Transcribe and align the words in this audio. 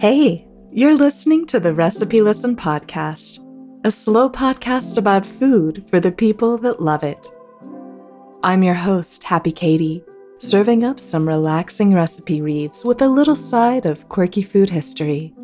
Hey, 0.00 0.46
you're 0.70 0.94
listening 0.94 1.44
to 1.46 1.58
the 1.58 1.74
Recipe 1.74 2.22
Listen 2.22 2.54
podcast, 2.54 3.40
a 3.84 3.90
slow 3.90 4.30
podcast 4.30 4.96
about 4.96 5.26
food 5.26 5.84
for 5.90 5.98
the 5.98 6.12
people 6.12 6.56
that 6.58 6.80
love 6.80 7.02
it. 7.02 7.26
I'm 8.44 8.62
your 8.62 8.76
host, 8.76 9.24
Happy 9.24 9.50
Katie, 9.50 10.04
serving 10.38 10.84
up 10.84 11.00
some 11.00 11.26
relaxing 11.26 11.94
recipe 11.94 12.40
reads 12.40 12.84
with 12.84 13.02
a 13.02 13.08
little 13.08 13.34
side 13.34 13.86
of 13.86 14.08
quirky 14.08 14.42
food 14.42 14.70
history. 14.70 15.34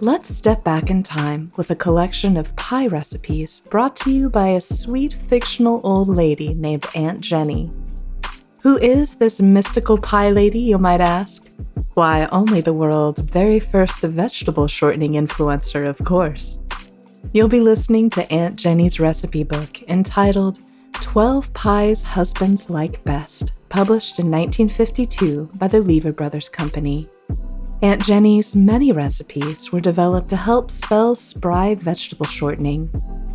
Let's 0.00 0.34
step 0.34 0.64
back 0.64 0.90
in 0.90 1.04
time 1.04 1.52
with 1.54 1.70
a 1.70 1.76
collection 1.76 2.36
of 2.36 2.56
pie 2.56 2.88
recipes 2.88 3.60
brought 3.60 3.94
to 3.98 4.10
you 4.10 4.28
by 4.28 4.48
a 4.48 4.60
sweet 4.60 5.12
fictional 5.12 5.80
old 5.84 6.08
lady 6.08 6.52
named 6.52 6.84
Aunt 6.96 7.20
Jenny. 7.20 7.70
Who 8.62 8.76
is 8.78 9.14
this 9.14 9.40
mystical 9.40 9.98
pie 9.98 10.30
lady, 10.30 10.58
you 10.58 10.78
might 10.78 11.00
ask? 11.00 11.48
Why, 11.98 12.28
only 12.30 12.60
the 12.60 12.72
world's 12.72 13.18
very 13.18 13.58
first 13.58 14.02
vegetable 14.02 14.68
shortening 14.68 15.14
influencer, 15.14 15.84
of 15.84 15.98
course. 16.04 16.60
You'll 17.32 17.48
be 17.48 17.58
listening 17.58 18.08
to 18.10 18.32
Aunt 18.32 18.54
Jenny's 18.54 19.00
recipe 19.00 19.42
book 19.42 19.82
entitled 19.88 20.60
12 20.92 21.52
Pies 21.54 22.04
Husbands 22.04 22.70
Like 22.70 23.02
Best, 23.02 23.50
published 23.68 24.20
in 24.20 24.30
1952 24.30 25.50
by 25.54 25.66
the 25.66 25.80
Lever 25.80 26.12
Brothers 26.12 26.48
Company. 26.48 27.08
Aunt 27.82 28.04
Jenny's 28.04 28.54
many 28.54 28.92
recipes 28.92 29.72
were 29.72 29.80
developed 29.80 30.28
to 30.28 30.36
help 30.36 30.70
sell 30.70 31.16
spry 31.16 31.74
vegetable 31.74 32.26
shortening, 32.26 32.88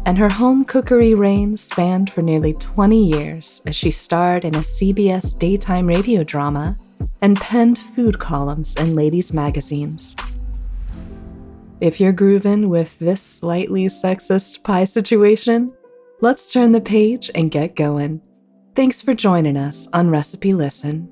and 0.06 0.18
her 0.18 0.30
home 0.30 0.64
cookery 0.64 1.16
reign 1.16 1.58
spanned 1.58 2.10
for 2.10 2.22
nearly 2.22 2.54
20 2.54 3.10
years 3.10 3.62
as 3.68 3.76
she 3.76 3.92
starred 3.92 4.46
in 4.46 4.56
a 4.56 4.60
CBS 4.60 5.38
daytime 5.38 5.86
radio 5.86 6.24
drama 6.24 6.78
and 7.22 7.38
penned 7.38 7.80
food 7.80 8.20
columns 8.20 8.76
in 8.76 8.96
ladies' 8.96 9.34
magazines. 9.34 10.16
If 11.82 12.00
you're 12.00 12.14
grooving 12.14 12.70
with 12.70 12.98
this 13.00 13.22
slightly 13.22 13.86
sexist 13.88 14.64
pie 14.64 14.86
situation, 14.86 15.74
let's 16.22 16.52
turn 16.52 16.72
the 16.72 16.80
page 16.80 17.30
and 17.36 17.52
get 17.52 17.76
going. 17.76 18.22
Thanks 18.76 19.02
for 19.02 19.14
joining 19.14 19.58
us 19.58 19.88
on 19.94 20.10
Recipe 20.10 20.54
Listen. 20.54 21.10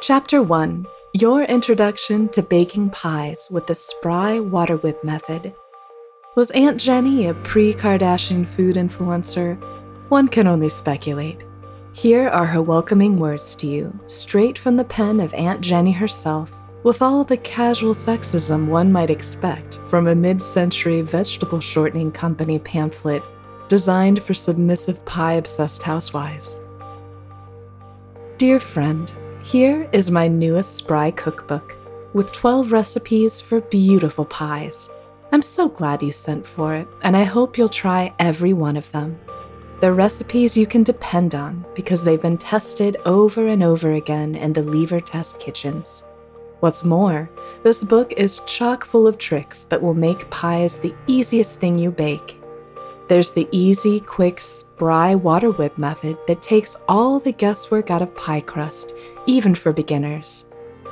Chapter 0.00 0.42
1 0.42 0.86
Your 1.14 1.42
Introduction 1.42 2.28
to 2.30 2.42
Baking 2.42 2.90
Pies 2.90 3.48
with 3.50 3.66
the 3.66 3.74
Spry 3.74 4.40
Water 4.40 4.76
Whip 4.76 5.02
Method. 5.04 5.52
Was 6.36 6.52
Aunt 6.52 6.80
Jenny 6.80 7.26
a 7.26 7.34
pre 7.34 7.74
Kardashian 7.74 8.46
food 8.46 8.76
influencer? 8.76 9.60
One 10.08 10.28
can 10.28 10.46
only 10.46 10.68
speculate. 10.68 11.42
Here 12.00 12.30
are 12.30 12.46
her 12.46 12.62
welcoming 12.62 13.18
words 13.18 13.54
to 13.56 13.66
you, 13.66 13.92
straight 14.06 14.56
from 14.56 14.74
the 14.74 14.84
pen 14.84 15.20
of 15.20 15.34
Aunt 15.34 15.60
Jenny 15.60 15.92
herself, 15.92 16.58
with 16.82 17.02
all 17.02 17.24
the 17.24 17.36
casual 17.36 17.92
sexism 17.92 18.68
one 18.68 18.90
might 18.90 19.10
expect 19.10 19.78
from 19.88 20.06
a 20.06 20.14
mid 20.14 20.40
century 20.40 21.02
vegetable 21.02 21.60
shortening 21.60 22.10
company 22.10 22.58
pamphlet 22.58 23.22
designed 23.68 24.22
for 24.22 24.32
submissive 24.32 25.04
pie 25.04 25.34
obsessed 25.34 25.82
housewives. 25.82 26.60
Dear 28.38 28.60
friend, 28.60 29.12
here 29.42 29.86
is 29.92 30.10
my 30.10 30.26
newest 30.26 30.76
Spry 30.76 31.10
cookbook 31.10 31.76
with 32.14 32.32
12 32.32 32.72
recipes 32.72 33.42
for 33.42 33.60
beautiful 33.60 34.24
pies. 34.24 34.88
I'm 35.32 35.42
so 35.42 35.68
glad 35.68 36.02
you 36.02 36.12
sent 36.12 36.46
for 36.46 36.74
it, 36.74 36.88
and 37.02 37.14
I 37.14 37.24
hope 37.24 37.58
you'll 37.58 37.68
try 37.68 38.14
every 38.18 38.54
one 38.54 38.78
of 38.78 38.90
them. 38.90 39.18
They're 39.80 39.94
recipes 39.94 40.58
you 40.58 40.66
can 40.66 40.82
depend 40.82 41.34
on 41.34 41.64
because 41.74 42.04
they've 42.04 42.20
been 42.20 42.36
tested 42.36 42.98
over 43.06 43.46
and 43.48 43.62
over 43.62 43.92
again 43.92 44.34
in 44.34 44.52
the 44.52 44.62
Lever 44.62 45.00
test 45.00 45.40
kitchens. 45.40 46.04
What's 46.60 46.84
more, 46.84 47.30
this 47.62 47.82
book 47.82 48.12
is 48.18 48.40
chock 48.40 48.84
full 48.84 49.06
of 49.06 49.16
tricks 49.16 49.64
that 49.64 49.80
will 49.80 49.94
make 49.94 50.28
pies 50.28 50.76
the 50.76 50.94
easiest 51.06 51.58
thing 51.60 51.78
you 51.78 51.90
bake. 51.90 52.36
There's 53.08 53.32
the 53.32 53.48
easy, 53.50 54.00
quick, 54.00 54.38
spry 54.38 55.14
water 55.14 55.50
whip 55.50 55.78
method 55.78 56.18
that 56.26 56.42
takes 56.42 56.76
all 56.86 57.18
the 57.18 57.32
guesswork 57.32 57.90
out 57.90 58.02
of 58.02 58.14
pie 58.14 58.42
crust, 58.42 58.94
even 59.24 59.54
for 59.54 59.72
beginners. 59.72 60.44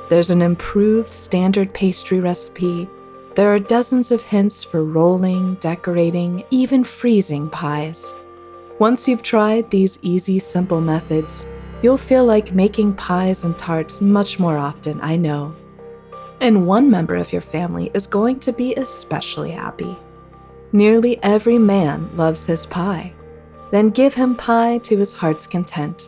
There's 0.09 0.31
an 0.31 0.41
improved 0.41 1.11
standard 1.11 1.71
pastry 1.75 2.19
recipe. 2.19 2.89
There 3.35 3.53
are 3.53 3.59
dozens 3.59 4.09
of 4.09 4.23
hints 4.23 4.63
for 4.63 4.83
rolling, 4.83 5.55
decorating, 5.55 6.43
even 6.49 6.83
freezing 6.83 7.47
pies. 7.51 8.15
Once 8.79 9.09
you've 9.09 9.21
tried 9.21 9.69
these 9.69 9.99
easy, 10.01 10.39
simple 10.39 10.79
methods, 10.79 11.45
you'll 11.81 11.97
feel 11.97 12.23
like 12.23 12.53
making 12.53 12.93
pies 12.93 13.43
and 13.43 13.57
tarts 13.57 13.99
much 13.99 14.39
more 14.39 14.57
often, 14.57 14.97
I 15.01 15.17
know. 15.17 15.53
And 16.39 16.65
one 16.65 16.89
member 16.89 17.15
of 17.15 17.33
your 17.33 17.41
family 17.41 17.91
is 17.93 18.07
going 18.07 18.39
to 18.39 18.53
be 18.53 18.73
especially 18.75 19.51
happy. 19.51 19.97
Nearly 20.71 21.21
every 21.23 21.57
man 21.57 22.15
loves 22.15 22.45
his 22.45 22.65
pie. 22.65 23.11
Then 23.69 23.89
give 23.89 24.13
him 24.13 24.37
pie 24.37 24.77
to 24.79 24.97
his 24.97 25.11
heart's 25.11 25.45
content. 25.45 26.07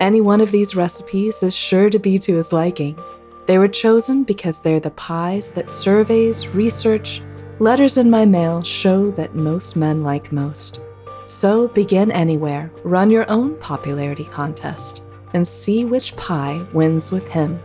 Any 0.00 0.22
one 0.22 0.40
of 0.40 0.50
these 0.50 0.74
recipes 0.74 1.42
is 1.42 1.54
sure 1.54 1.90
to 1.90 1.98
be 1.98 2.18
to 2.20 2.36
his 2.36 2.50
liking. 2.50 2.98
They 3.44 3.58
were 3.58 3.68
chosen 3.68 4.24
because 4.24 4.58
they're 4.58 4.80
the 4.80 4.90
pies 4.92 5.50
that 5.50 5.68
surveys, 5.68 6.48
research, 6.48 7.20
letters 7.58 7.98
in 7.98 8.08
my 8.08 8.24
mail 8.24 8.62
show 8.62 9.10
that 9.12 9.34
most 9.34 9.76
men 9.76 10.02
like 10.02 10.32
most. 10.32 10.80
So 11.26 11.68
begin 11.68 12.12
anywhere, 12.12 12.70
run 12.84 13.10
your 13.10 13.28
own 13.30 13.56
popularity 13.56 14.24
contest, 14.24 15.02
and 15.34 15.46
see 15.46 15.84
which 15.84 16.14
pie 16.16 16.64
wins 16.72 17.10
with 17.10 17.26
him. 17.28 17.58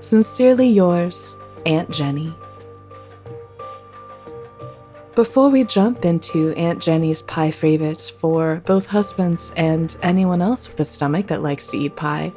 Sincerely 0.00 0.68
yours, 0.68 1.36
Aunt 1.64 1.90
Jenny. 1.90 2.34
Before 5.14 5.48
we 5.50 5.64
jump 5.64 6.04
into 6.04 6.52
Aunt 6.52 6.80
Jenny's 6.80 7.22
pie 7.22 7.50
favorites 7.50 8.08
for 8.08 8.62
both 8.66 8.86
husbands 8.86 9.52
and 9.56 9.96
anyone 10.02 10.40
else 10.40 10.68
with 10.68 10.80
a 10.80 10.84
stomach 10.84 11.26
that 11.26 11.42
likes 11.42 11.68
to 11.68 11.78
eat 11.78 11.96
pie, 11.96 12.32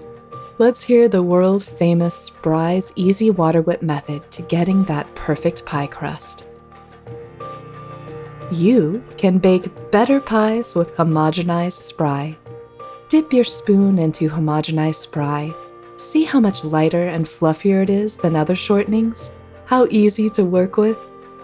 let's 0.58 0.82
hear 0.82 1.08
the 1.08 1.24
world 1.24 1.64
famous 1.64 2.16
Spry's 2.16 2.92
Easy 2.96 3.30
Water 3.30 3.62
Whip 3.62 3.82
method 3.82 4.30
to 4.32 4.42
getting 4.44 4.84
that 4.86 5.14
perfect 5.14 5.66
pie 5.66 5.88
crust. 5.88 6.46
You 8.52 9.04
can 9.18 9.40
bake 9.40 9.92
better 9.92 10.20
pies 10.20 10.76
with 10.76 10.96
homogenized 10.96 11.74
spry. 11.74 12.38
Dip 13.10 13.32
your 13.32 13.44
spoon 13.44 13.98
into 14.00 14.30
homogenized 14.30 14.96
spry. 14.96 15.54
See 15.98 16.24
how 16.24 16.40
much 16.40 16.64
lighter 16.64 17.08
and 17.08 17.26
fluffier 17.26 17.84
it 17.84 17.90
is 17.90 18.18
than 18.18 18.36
other 18.36 18.56
shortenings? 18.56 19.32
How 19.66 19.88
easy 19.90 20.30
to 20.32 20.46
work 20.46 20.78
with? 20.78 20.98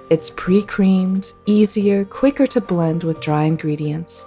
It's 0.09 0.29
pre 0.29 0.61
creamed, 0.61 1.33
easier, 1.45 2.05
quicker 2.05 2.47
to 2.47 2.61
blend 2.61 3.03
with 3.03 3.21
dry 3.21 3.43
ingredients. 3.43 4.25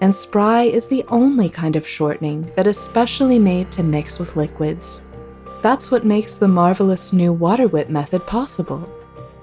And 0.00 0.14
spry 0.14 0.64
is 0.64 0.88
the 0.88 1.04
only 1.08 1.48
kind 1.48 1.76
of 1.76 1.86
shortening 1.86 2.50
that 2.56 2.66
is 2.66 2.78
specially 2.78 3.38
made 3.38 3.70
to 3.72 3.82
mix 3.82 4.18
with 4.18 4.36
liquids. 4.36 5.00
That's 5.62 5.90
what 5.90 6.04
makes 6.04 6.36
the 6.36 6.48
marvelous 6.48 7.12
new 7.12 7.32
water 7.32 7.68
whip 7.68 7.88
method 7.88 8.26
possible. 8.26 8.90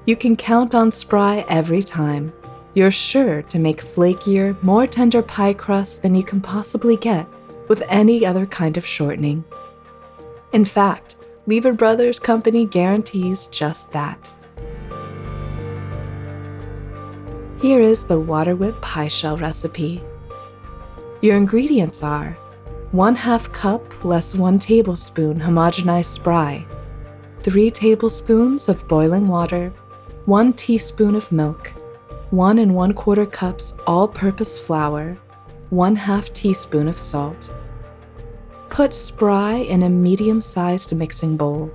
You 0.06 0.16
can 0.16 0.36
count 0.36 0.76
on 0.76 0.92
spry 0.92 1.46
every 1.50 1.82
time 1.82 2.34
you're 2.74 2.92
sure 2.92 3.42
to 3.44 3.60
make 3.60 3.84
flakier, 3.84 4.62
more 4.62 4.86
tender 4.86 5.22
pie 5.22 5.54
crust 5.54 6.02
than 6.02 6.16
you 6.16 6.24
can 6.24 6.40
possibly 6.42 6.96
get 6.96 7.28
with 7.68 7.84
any 7.90 8.26
other 8.26 8.46
kind 8.46 8.78
of 8.78 8.86
shortening. 8.86 9.44
In 10.54 10.66
fact, 10.66 11.16
Lever 11.48 11.74
Brothers 11.74 12.20
Company 12.20 12.66
guarantees 12.66 13.48
just 13.48 13.92
that. 13.94 14.34
Here 17.62 17.82
is 17.82 18.04
the 18.04 18.20
water 18.20 18.56
whip 18.56 18.80
pie 18.82 19.08
shell 19.08 19.38
recipe. 19.38 20.02
Your 21.22 21.36
ingredients 21.36 22.04
are 22.04 22.32
1 22.92 23.16
half 23.16 23.52
cup 23.52 24.06
less 24.06 24.34
1 24.34 24.58
tablespoon 24.60 25.40
homogenized 25.40 26.06
spry, 26.06 26.66
3 27.42 27.70
tablespoons 27.70 28.70
of 28.70 28.88
boiling 28.88 29.28
water, 29.28 29.74
1 30.26 30.54
teaspoon 30.54 31.16
of 31.16 31.32
milk, 31.32 31.74
1 32.32 32.60
and 32.60 32.76
1 32.76 32.94
quarter 32.94 33.26
cups 33.26 33.74
all 33.88 34.08
purpose 34.08 34.56
flour, 34.56 35.18
1 35.72 35.96
half 35.96 36.32
teaspoon 36.32 36.88
of 36.88 37.00
salt. 37.00 37.50
Put 38.70 38.94
spry 38.94 39.56
in 39.56 39.82
a 39.82 39.90
medium 39.90 40.40
sized 40.40 40.96
mixing 40.96 41.36
bowl. 41.38 41.72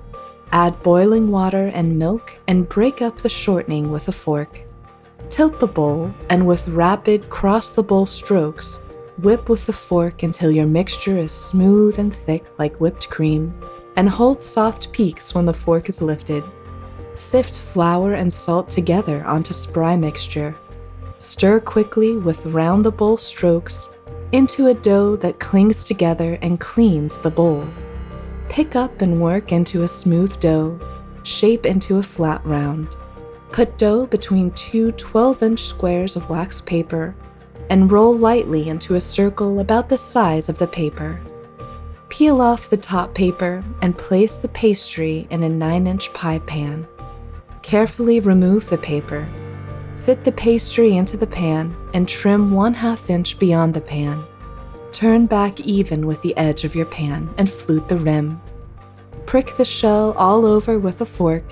Add 0.53 0.81
boiling 0.81 1.29
water 1.29 1.67
and 1.73 1.99
milk 1.99 2.37
and 2.47 2.69
break 2.69 3.01
up 3.01 3.17
the 3.17 3.27
shortening 3.27 3.91
with 3.91 4.07
a 4.07 4.13
fork. 4.13 4.61
Tilt 5.27 5.59
the 5.59 5.67
bowl 5.67 6.09
and 6.29 6.47
with 6.47 6.65
rapid 6.69 7.29
cross 7.29 7.69
the 7.71 7.83
bowl 7.83 8.05
strokes, 8.05 8.77
whip 9.17 9.49
with 9.49 9.65
the 9.65 9.73
fork 9.73 10.23
until 10.23 10.51
your 10.51 10.67
mixture 10.67 11.17
is 11.17 11.33
smooth 11.33 11.99
and 11.99 12.15
thick 12.15 12.45
like 12.57 12.79
whipped 12.79 13.09
cream, 13.09 13.53
and 13.97 14.07
hold 14.07 14.41
soft 14.41 14.89
peaks 14.93 15.35
when 15.35 15.45
the 15.45 15.53
fork 15.53 15.89
is 15.89 16.01
lifted. 16.01 16.45
Sift 17.15 17.59
flour 17.59 18.13
and 18.13 18.31
salt 18.31 18.67
together 18.67 19.25
onto 19.25 19.53
spry 19.53 19.95
mixture. 19.95 20.53
Stir 21.19 21.59
quickly 21.61 22.17
with 22.17 22.45
round 22.45 22.85
the 22.85 22.91
bowl 22.91 23.17
strokes 23.17 23.89
into 24.31 24.67
a 24.67 24.73
dough 24.73 25.15
that 25.17 25.39
clings 25.39 25.83
together 25.83 26.37
and 26.41 26.59
cleans 26.59 27.17
the 27.17 27.29
bowl. 27.29 27.65
Pick 28.49 28.75
up 28.75 29.01
and 29.01 29.21
work 29.21 29.51
into 29.51 29.83
a 29.83 29.87
smooth 29.87 30.37
dough, 30.39 30.77
shape 31.23 31.65
into 31.65 31.97
a 31.97 32.03
flat 32.03 32.45
round. 32.45 32.95
Put 33.51 33.77
dough 33.77 34.07
between 34.07 34.51
two 34.51 34.91
12 34.93 35.41
inch 35.41 35.61
squares 35.61 36.17
of 36.17 36.29
wax 36.29 36.59
paper 36.59 37.15
and 37.69 37.91
roll 37.91 38.13
lightly 38.13 38.67
into 38.67 38.95
a 38.95 39.01
circle 39.01 39.61
about 39.61 39.87
the 39.87 39.97
size 39.97 40.49
of 40.49 40.57
the 40.57 40.67
paper. 40.67 41.21
Peel 42.09 42.41
off 42.41 42.69
the 42.69 42.77
top 42.77 43.13
paper 43.13 43.63
and 43.81 43.97
place 43.97 44.37
the 44.37 44.49
pastry 44.49 45.27
in 45.29 45.43
a 45.43 45.49
9 45.49 45.87
inch 45.87 46.13
pie 46.13 46.39
pan. 46.39 46.85
Carefully 47.65 48.19
remove 48.19 48.69
the 48.69 48.77
paper. 48.77 49.27
Fit 50.03 50.23
the 50.23 50.31
pastry 50.31 50.97
into 50.97 51.17
the 51.17 51.25
pan 51.25 51.75
and 51.95 52.07
trim 52.07 52.51
1 52.51 52.75
2 52.75 53.11
inch 53.11 53.39
beyond 53.39 53.73
the 53.73 53.81
pan. 53.81 54.23
Turn 54.91 55.25
back 55.25 55.59
even 55.61 56.05
with 56.05 56.21
the 56.21 56.37
edge 56.37 56.63
of 56.63 56.75
your 56.75 56.85
pan 56.85 57.27
and 57.39 57.51
flute 57.51 57.87
the 57.87 57.97
rim. 57.97 58.39
Prick 59.25 59.57
the 59.57 59.65
shell 59.65 60.13
all 60.15 60.45
over 60.45 60.77
with 60.77 61.01
a 61.01 61.07
fork, 61.07 61.43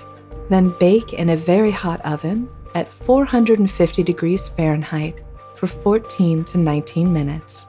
then 0.50 0.72
bake 0.78 1.14
in 1.14 1.30
a 1.30 1.36
very 1.36 1.72
hot 1.72 2.00
oven 2.02 2.48
at 2.76 2.86
450 2.86 4.04
degrees 4.04 4.46
Fahrenheit 4.46 5.18
for 5.56 5.66
14 5.66 6.44
to 6.44 6.58
19 6.58 7.12
minutes. 7.12 7.66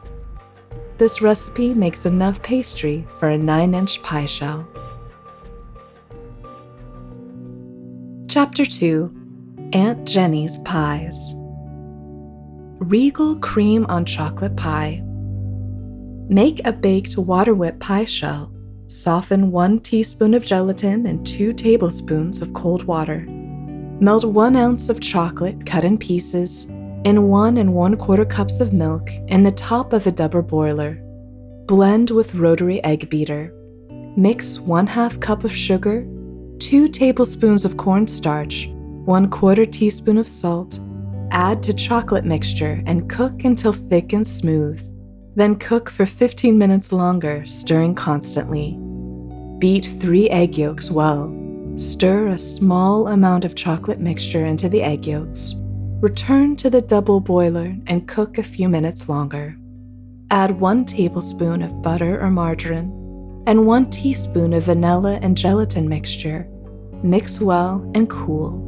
This 0.99 1.19
recipe 1.19 1.73
makes 1.73 2.05
enough 2.05 2.43
pastry 2.43 3.07
for 3.17 3.29
a 3.29 3.37
9 3.39 3.73
inch 3.73 4.03
pie 4.03 4.27
shell. 4.27 4.67
Chapter 8.35 8.65
2 8.65 9.69
Aunt 9.71 10.05
Jenny's 10.05 10.57
Pies 10.57 11.35
Regal 12.79 13.37
Cream 13.37 13.85
on 13.85 14.03
Chocolate 14.03 14.57
Pie. 14.57 15.01
Make 16.27 16.59
a 16.67 16.73
baked 16.73 17.17
water 17.17 17.55
whip 17.55 17.79
pie 17.79 18.03
shell. 18.03 18.51
Soften 18.87 19.51
1 19.51 19.79
teaspoon 19.79 20.33
of 20.33 20.43
gelatin 20.43 21.05
and 21.05 21.25
2 21.25 21.53
tablespoons 21.53 22.41
of 22.41 22.51
cold 22.51 22.83
water. 22.83 23.25
Melt 24.01 24.25
1 24.25 24.57
ounce 24.57 24.89
of 24.89 24.99
chocolate 24.99 25.65
cut 25.65 25.85
in 25.85 25.97
pieces 25.97 26.65
in 27.05 27.29
1 27.29 27.55
and 27.55 27.73
1 27.73 27.95
quarter 27.95 28.25
cups 28.25 28.59
of 28.59 28.73
milk 28.73 29.11
in 29.29 29.43
the 29.43 29.51
top 29.53 29.93
of 29.93 30.07
a 30.07 30.11
double 30.11 30.41
boiler. 30.41 31.01
Blend 31.67 32.09
with 32.09 32.35
rotary 32.35 32.83
egg 32.83 33.09
beater. 33.09 33.53
Mix 34.17 34.59
1 34.59 34.87
2 34.87 35.19
cup 35.19 35.45
of 35.45 35.55
sugar, 35.55 36.05
2 36.59 36.87
tablespoons 36.87 37.65
of 37.65 37.77
cornstarch, 37.77 38.69
1 39.05 39.29
quarter 39.29 39.65
teaspoon 39.65 40.17
of 40.17 40.27
salt. 40.27 40.79
Add 41.31 41.61
to 41.63 41.73
chocolate 41.73 42.25
mixture 42.25 42.81
and 42.85 43.09
cook 43.09 43.43
until 43.43 43.73
thick 43.73 44.13
and 44.13 44.25
smooth. 44.25 44.81
Then 45.35 45.57
cook 45.57 45.89
for 45.89 46.05
15 46.05 46.57
minutes 46.57 46.93
longer, 46.93 47.45
stirring 47.45 47.93
constantly. 47.93 48.77
Beat 49.59 49.85
3 49.85 50.29
egg 50.29 50.57
yolks 50.57 50.89
well. 50.89 51.33
Stir 51.77 52.27
a 52.27 52.37
small 52.37 53.09
amount 53.09 53.43
of 53.43 53.55
chocolate 53.55 53.99
mixture 53.99 54.45
into 54.45 54.69
the 54.69 54.81
egg 54.81 55.05
yolks. 55.05 55.55
Return 55.99 56.55
to 56.57 56.69
the 56.69 56.81
double 56.81 57.19
boiler 57.19 57.75
and 57.87 58.07
cook 58.07 58.37
a 58.37 58.43
few 58.43 58.69
minutes 58.69 59.09
longer. 59.09 59.57
Add 60.31 60.59
1 60.59 60.85
tablespoon 60.85 61.61
of 61.61 61.81
butter 61.81 62.21
or 62.21 62.31
margarine 62.31 63.04
and 63.47 63.65
1 63.65 63.89
teaspoon 63.89 64.53
of 64.53 64.63
vanilla 64.63 65.19
and 65.21 65.37
gelatin 65.37 65.87
mixture. 65.87 66.47
Mix 67.03 67.39
well 67.39 67.89
and 67.93 68.09
cool. 68.09 68.61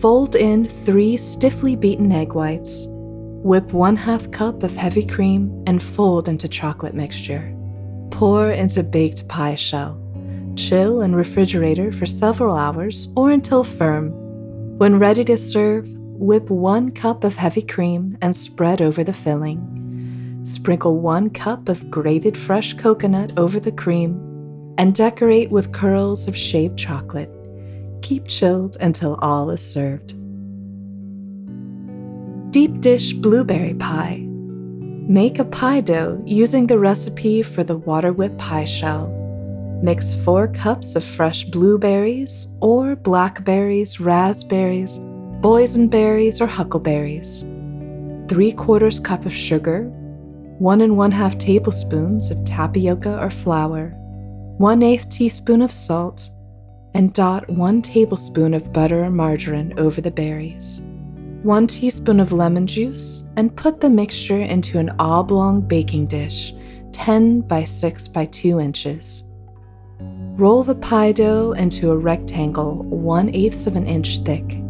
Fold 0.00 0.36
in 0.36 0.68
3 0.68 1.16
stiffly 1.16 1.76
beaten 1.76 2.12
egg 2.12 2.34
whites. 2.34 2.86
Whip 2.88 3.72
1 3.72 3.96
2 3.96 4.28
cup 4.28 4.62
of 4.62 4.76
heavy 4.76 5.04
cream 5.04 5.64
and 5.66 5.82
fold 5.82 6.28
into 6.28 6.48
chocolate 6.48 6.94
mixture. 6.94 7.52
Pour 8.10 8.50
into 8.50 8.82
baked 8.82 9.26
pie 9.28 9.54
shell. 9.54 9.98
Chill 10.54 11.00
in 11.00 11.14
refrigerator 11.14 11.92
for 11.92 12.06
several 12.06 12.56
hours 12.56 13.08
or 13.16 13.30
until 13.30 13.64
firm. 13.64 14.10
When 14.78 14.98
ready 14.98 15.24
to 15.24 15.38
serve, 15.38 15.88
whip 15.88 16.50
one 16.50 16.90
cup 16.90 17.24
of 17.24 17.36
heavy 17.36 17.62
cream 17.62 18.18
and 18.20 18.36
spread 18.36 18.80
over 18.80 19.02
the 19.02 19.14
filling. 19.14 19.81
Sprinkle 20.44 20.98
one 20.98 21.30
cup 21.30 21.68
of 21.68 21.88
grated 21.88 22.36
fresh 22.36 22.74
coconut 22.74 23.38
over 23.38 23.60
the 23.60 23.70
cream 23.70 24.74
and 24.76 24.92
decorate 24.92 25.50
with 25.50 25.72
curls 25.72 26.26
of 26.26 26.36
shaved 26.36 26.76
chocolate. 26.76 27.30
Keep 28.02 28.26
chilled 28.26 28.76
until 28.80 29.14
all 29.22 29.50
is 29.50 29.64
served. 29.64 30.16
Deep 32.50 32.80
dish 32.80 33.12
blueberry 33.12 33.74
pie. 33.74 34.26
Make 34.26 35.38
a 35.38 35.44
pie 35.44 35.80
dough 35.80 36.20
using 36.26 36.66
the 36.66 36.78
recipe 36.78 37.42
for 37.42 37.62
the 37.62 37.78
water 37.78 38.12
whip 38.12 38.36
pie 38.36 38.64
shell. 38.64 39.10
Mix 39.80 40.12
4 40.12 40.48
cups 40.48 40.96
of 40.96 41.04
fresh 41.04 41.44
blueberries 41.44 42.48
or 42.60 42.96
blackberries, 42.96 44.00
raspberries, 44.00 44.98
boysenberries, 45.40 46.40
or 46.40 46.46
huckleberries, 46.46 47.44
3 48.28 48.52
quarters 48.52 49.00
cup 49.00 49.24
of 49.26 49.32
sugar, 49.32 49.90
1 50.58 50.80
and 50.80 50.96
1 50.96 51.10
half 51.10 51.38
tablespoons 51.38 52.30
of 52.30 52.44
tapioca 52.44 53.18
or 53.18 53.30
flour, 53.30 53.94
1 54.58 54.82
8 54.82 55.10
teaspoon 55.10 55.62
of 55.62 55.72
salt, 55.72 56.30
and 56.94 57.12
dot 57.12 57.48
1 57.48 57.82
tablespoon 57.82 58.54
of 58.54 58.72
butter 58.72 59.04
or 59.04 59.10
margarine 59.10 59.72
over 59.78 60.00
the 60.00 60.10
berries. 60.10 60.82
1 61.42 61.66
teaspoon 61.66 62.20
of 62.20 62.32
lemon 62.32 62.66
juice, 62.66 63.24
and 63.36 63.56
put 63.56 63.80
the 63.80 63.90
mixture 63.90 64.40
into 64.40 64.78
an 64.78 64.94
oblong 64.98 65.60
baking 65.60 66.06
dish 66.06 66.54
10 66.92 67.40
by 67.40 67.64
6 67.64 68.08
by 68.08 68.26
2 68.26 68.60
inches. 68.60 69.24
Roll 70.36 70.62
the 70.62 70.74
pie 70.74 71.12
dough 71.12 71.52
into 71.52 71.90
a 71.90 71.96
rectangle 71.96 72.82
1 72.84 73.34
8 73.34 73.66
of 73.66 73.76
an 73.76 73.86
inch 73.86 74.18
thick. 74.20 74.61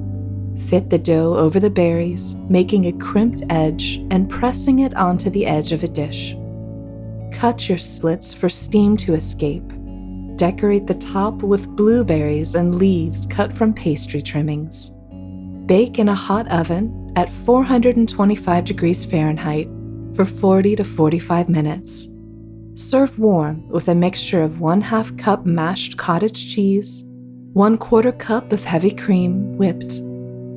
Fit 0.72 0.88
the 0.88 0.96
dough 0.96 1.36
over 1.36 1.60
the 1.60 1.68
berries, 1.68 2.34
making 2.48 2.86
a 2.86 2.92
crimped 2.92 3.42
edge 3.50 3.96
and 4.10 4.30
pressing 4.30 4.78
it 4.78 4.96
onto 4.96 5.28
the 5.28 5.44
edge 5.44 5.70
of 5.70 5.84
a 5.84 5.86
dish. 5.86 6.34
Cut 7.30 7.68
your 7.68 7.76
slits 7.76 8.32
for 8.32 8.48
steam 8.48 8.96
to 8.96 9.12
escape. 9.12 9.70
Decorate 10.36 10.86
the 10.86 10.94
top 10.94 11.42
with 11.42 11.68
blueberries 11.76 12.54
and 12.54 12.76
leaves 12.76 13.26
cut 13.26 13.52
from 13.52 13.74
pastry 13.74 14.22
trimmings. 14.22 14.92
Bake 15.66 15.98
in 15.98 16.08
a 16.08 16.14
hot 16.14 16.50
oven 16.50 17.12
at 17.16 17.30
425 17.30 18.64
degrees 18.64 19.04
Fahrenheit 19.04 19.68
for 20.14 20.24
40 20.24 20.76
to 20.76 20.84
45 20.84 21.50
minutes. 21.50 22.08
Serve 22.76 23.18
warm 23.18 23.68
with 23.68 23.88
a 23.88 23.94
mixture 23.94 24.42
of 24.42 24.60
1 24.60 24.80
2 24.80 25.16
cup 25.16 25.44
mashed 25.44 25.98
cottage 25.98 26.54
cheese, 26.54 27.04
1 27.52 27.76
quarter 27.76 28.12
cup 28.12 28.52
of 28.52 28.64
heavy 28.64 28.90
cream 28.90 29.58
whipped, 29.58 30.00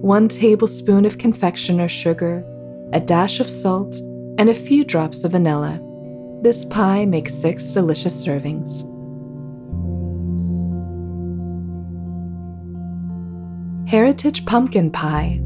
1 0.05 0.27
tablespoon 0.27 1.03
of 1.03 1.17
confectioner 1.17 1.87
sugar, 1.87 2.45
a 2.93 2.99
dash 2.99 3.39
of 3.39 3.49
salt, 3.49 3.95
and 4.37 4.49
a 4.49 4.53
few 4.53 4.83
drops 4.83 5.23
of 5.23 5.31
vanilla. 5.31 5.81
This 6.43 6.63
pie 6.63 7.07
makes 7.07 7.33
6 7.33 7.71
delicious 7.71 8.23
servings. 8.23 8.83
Heritage 13.89 14.45
Pumpkin 14.45 14.91
Pie. 14.91 15.41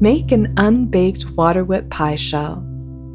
Make 0.00 0.32
an 0.32 0.52
unbaked 0.56 1.30
water 1.36 1.62
whip 1.62 1.88
pie 1.88 2.16
shell. 2.16 2.62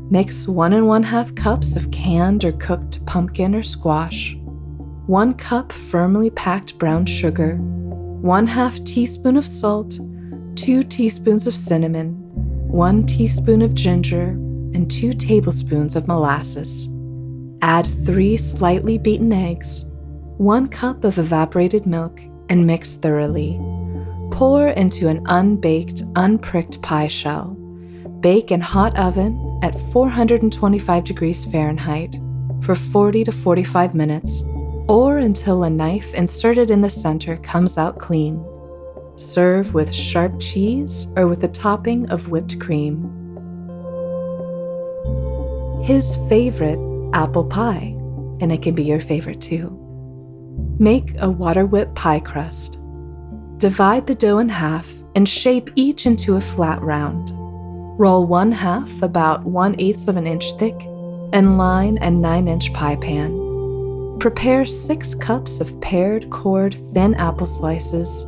Mix 0.09 0.47
one 0.47 0.71
and 0.71 0.87
one 0.87 1.03
half 1.03 1.35
cups 1.35 1.75
of 1.75 1.91
canned 1.91 2.45
or 2.45 2.53
cooked 2.53 3.05
pumpkin 3.05 3.53
or 3.53 3.63
squash, 3.63 4.33
one 5.07 5.33
cup 5.33 5.73
firmly 5.73 6.29
packed 6.29 6.77
brown 6.77 7.05
sugar, 7.05 7.57
one 7.57 8.47
half 8.47 8.81
teaspoon 8.85 9.35
of 9.35 9.45
salt, 9.45 9.99
two 10.59 10.83
teaspoons 10.83 11.47
of 11.47 11.55
cinnamon, 11.55 12.15
one 12.67 13.05
teaspoon 13.05 13.61
of 13.61 13.73
ginger, 13.73 14.31
and 14.73 14.91
two 14.91 15.13
tablespoons 15.13 15.95
of 15.95 16.05
molasses. 16.09 16.89
Add 17.61 17.87
three 18.05 18.35
slightly 18.35 18.97
beaten 18.97 19.31
eggs, 19.31 19.85
one 20.37 20.67
cup 20.67 21.05
of 21.05 21.17
evaporated 21.17 21.85
milk, 21.85 22.19
and 22.49 22.67
mix 22.67 22.95
thoroughly. 22.95 23.57
Pour 24.31 24.67
into 24.67 25.07
an 25.07 25.23
unbaked, 25.27 26.03
unpricked 26.17 26.81
pie 26.81 27.07
shell. 27.07 27.55
Bake 28.19 28.51
in 28.51 28.59
hot 28.59 28.99
oven 28.99 29.61
at 29.63 29.79
425 29.91 31.05
degrees 31.05 31.45
Fahrenheit 31.45 32.17
for 32.63 32.75
40 32.75 33.23
to 33.23 33.31
45 33.31 33.95
minutes 33.95 34.43
or 34.89 35.19
until 35.19 35.63
a 35.63 35.69
knife 35.69 36.13
inserted 36.13 36.69
in 36.69 36.81
the 36.81 36.89
center 36.89 37.37
comes 37.37 37.77
out 37.77 37.97
clean. 37.97 38.43
Serve 39.19 39.73
with 39.73 39.93
sharp 39.93 40.39
cheese 40.39 41.07
or 41.17 41.27
with 41.27 41.43
a 41.43 41.49
topping 41.49 42.09
of 42.09 42.29
whipped 42.29 42.57
cream. 42.57 43.03
His 45.83 46.15
favorite 46.29 46.79
apple 47.13 47.43
pie, 47.43 47.93
and 48.39 48.49
it 48.49 48.61
can 48.61 48.75
be 48.75 48.83
your 48.85 49.01
favorite 49.01 49.41
too. 49.41 49.75
Make 50.79 51.15
a 51.19 51.29
water 51.29 51.65
whip 51.65 51.93
pie 51.95 52.21
crust. 52.21 52.77
Divide 53.57 54.07
the 54.07 54.15
dough 54.15 54.37
in 54.37 54.47
half 54.47 54.89
and 55.15 55.27
shape 55.27 55.69
each 55.75 56.05
into 56.05 56.37
a 56.37 56.41
flat 56.41 56.81
round. 56.81 57.31
Roll 57.99 58.25
one 58.25 58.53
half 58.53 59.01
about 59.01 59.43
1 59.43 59.75
8 59.79 60.07
of 60.07 60.15
an 60.15 60.27
inch 60.27 60.53
thick 60.53 60.79
and 61.33 61.57
line 61.57 61.97
a 61.97 62.09
9 62.09 62.47
inch 62.47 62.71
pie 62.71 62.95
pan. 62.95 64.17
Prepare 64.19 64.65
six 64.65 65.13
cups 65.13 65.59
of 65.59 65.81
pared, 65.81 66.29
cored, 66.29 66.75
thin 66.93 67.15
apple 67.15 67.47
slices 67.47 68.25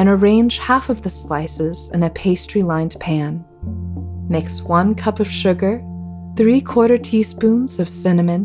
and 0.00 0.08
arrange 0.08 0.56
half 0.56 0.88
of 0.88 1.02
the 1.02 1.10
slices 1.10 1.90
in 1.92 2.02
a 2.02 2.08
pastry 2.08 2.62
lined 2.62 2.96
pan. 3.00 3.44
Mix 4.30 4.62
one 4.62 4.94
cup 4.94 5.20
of 5.20 5.30
sugar, 5.30 5.84
three 6.38 6.58
quarter 6.58 6.96
teaspoons 6.96 7.78
of 7.78 7.86
cinnamon, 7.86 8.44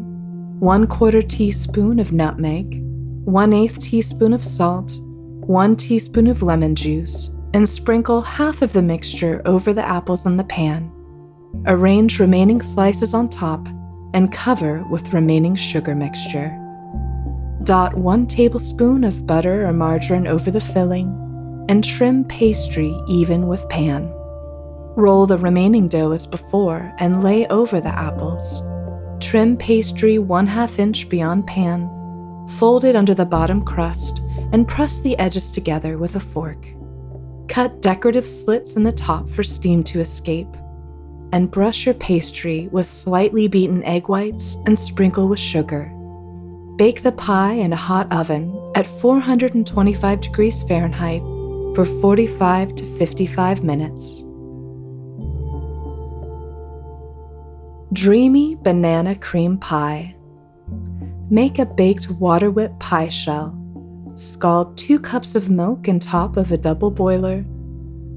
one 0.59 0.85
quarter 0.85 1.21
teaspoon 1.21 1.97
of 1.97 2.11
nutmeg, 2.11 2.81
one 3.23 3.53
eighth 3.53 3.79
teaspoon 3.79 4.33
of 4.33 4.43
salt, 4.43 4.99
one 5.47 5.77
teaspoon 5.77 6.27
of 6.27 6.43
lemon 6.43 6.75
juice, 6.75 7.29
and 7.53 7.69
sprinkle 7.69 8.21
half 8.21 8.61
of 8.61 8.73
the 8.73 8.81
mixture 8.81 9.41
over 9.45 9.71
the 9.71 9.87
apples 9.87 10.25
in 10.25 10.35
the 10.35 10.43
pan. 10.43 10.91
Arrange 11.67 12.19
remaining 12.19 12.61
slices 12.61 13.13
on 13.13 13.29
top 13.29 13.65
and 14.13 14.29
cover 14.29 14.83
with 14.89 15.13
remaining 15.13 15.55
sugar 15.55 15.95
mixture. 15.95 16.49
Dot 17.63 17.95
one 17.95 18.27
tablespoon 18.27 19.05
of 19.05 19.25
butter 19.25 19.65
or 19.65 19.71
margarine 19.71 20.27
over 20.27 20.51
the 20.51 20.59
filling 20.59 21.21
and 21.69 21.83
trim 21.83 22.23
pastry 22.25 22.95
even 23.07 23.47
with 23.47 23.67
pan. 23.69 24.11
Roll 24.95 25.25
the 25.25 25.37
remaining 25.37 25.87
dough 25.87 26.11
as 26.11 26.25
before 26.25 26.93
and 26.99 27.23
lay 27.23 27.45
over 27.47 27.81
the 27.81 27.89
apples. 27.89 28.61
Trim 29.19 29.57
pastry 29.57 30.19
1 30.19 30.47
2 30.47 30.81
inch 30.81 31.09
beyond 31.09 31.47
pan, 31.47 31.89
fold 32.57 32.85
it 32.85 32.95
under 32.95 33.13
the 33.13 33.25
bottom 33.25 33.63
crust, 33.63 34.21
and 34.53 34.67
press 34.67 35.01
the 35.01 35.17
edges 35.17 35.51
together 35.51 35.97
with 35.97 36.15
a 36.15 36.19
fork. 36.19 36.65
Cut 37.47 37.81
decorative 37.81 38.27
slits 38.27 38.75
in 38.75 38.83
the 38.83 38.91
top 38.91 39.27
for 39.29 39.43
steam 39.43 39.83
to 39.83 39.99
escape, 39.99 40.55
and 41.33 41.51
brush 41.51 41.85
your 41.85 41.95
pastry 41.95 42.69
with 42.71 42.87
slightly 42.87 43.47
beaten 43.47 43.83
egg 43.83 44.07
whites 44.07 44.57
and 44.65 44.77
sprinkle 44.77 45.27
with 45.27 45.39
sugar. 45.39 45.91
Bake 46.77 47.03
the 47.03 47.11
pie 47.11 47.53
in 47.53 47.73
a 47.73 47.75
hot 47.75 48.11
oven 48.11 48.71
at 48.75 48.85
425 48.85 50.21
degrees 50.21 50.61
Fahrenheit 50.63 51.21
for 51.75 51.83
45 51.83 52.73
to 52.75 52.85
55 52.97 53.63
minutes. 53.63 54.23
Dreamy 57.91 58.55
Banana 58.55 59.13
Cream 59.15 59.57
Pie. 59.57 60.15
Make 61.29 61.59
a 61.59 61.65
baked 61.65 62.09
water 62.11 62.49
whip 62.49 62.79
pie 62.79 63.09
shell. 63.09 63.53
Scald 64.15 64.77
2 64.77 64.99
cups 64.99 65.35
of 65.35 65.49
milk 65.49 65.89
in 65.89 65.99
top 65.99 66.37
of 66.37 66.53
a 66.53 66.57
double 66.57 66.91
boiler. 66.91 67.43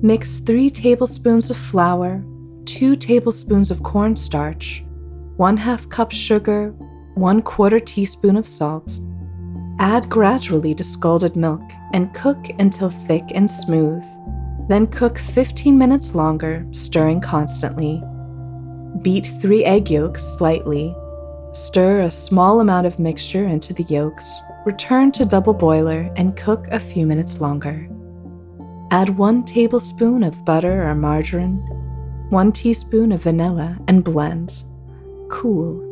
Mix 0.03 0.39
3 0.39 0.71
tablespoons 0.71 1.51
of 1.51 1.57
flour, 1.57 2.23
2 2.67 2.95
tablespoons 2.95 3.73
of 3.73 3.83
cornstarch, 3.83 4.85
1 5.37 5.57
2 5.57 5.89
cup 5.89 6.13
sugar, 6.13 6.71
1 7.17 7.43
quarter 7.43 7.81
teaspoon 7.81 8.37
of 8.37 8.47
salt. 8.47 9.01
Add 9.81 10.09
gradually 10.09 10.75
to 10.75 10.83
scalded 10.83 11.37
milk 11.37 11.63
and 11.93 12.13
cook 12.13 12.49
until 12.59 12.91
thick 12.91 13.25
and 13.35 13.49
smooth. 13.49 14.05
Then 14.69 14.89
cook 14.89 15.19
15 15.19 15.79
minutes 15.79 16.17
longer, 16.17 16.67
stirring 16.73 17.21
constantly. 17.21 18.03
Beat 19.03 19.27
three 19.41 19.65
egg 19.65 19.91
yolks 19.91 20.25
slightly. 20.37 20.95
Stir 21.53 22.01
a 22.01 22.11
small 22.11 22.61
amount 22.61 22.87
of 22.87 22.99
mixture 22.99 23.47
into 23.47 23.73
the 23.73 23.85
yolks. 23.85 24.41
Return 24.67 25.13
to 25.13 25.25
double 25.25 25.55
boiler 25.55 26.13
and 26.17 26.37
cook 26.37 26.67
a 26.69 26.81
few 26.81 27.07
minutes 27.07 27.41
longer. 27.41 27.89
Add 28.91 29.17
one 29.17 29.45
tablespoon 29.45 30.25
of 30.25 30.45
butter 30.45 30.89
or 30.89 30.95
margarine, 30.95 31.59
one 32.31 32.51
teaspoon 32.51 33.13
of 33.13 33.23
vanilla, 33.23 33.79
and 33.87 34.03
blend. 34.03 34.65
Cool. 35.31 35.85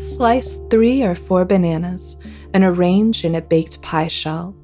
Slice 0.00 0.58
three 0.70 1.02
or 1.02 1.14
four 1.14 1.44
bananas 1.44 2.16
and 2.54 2.64
arrange 2.64 3.24
in 3.24 3.34
a 3.34 3.40
baked 3.40 3.80
pie 3.82 4.08
shell. 4.08 4.54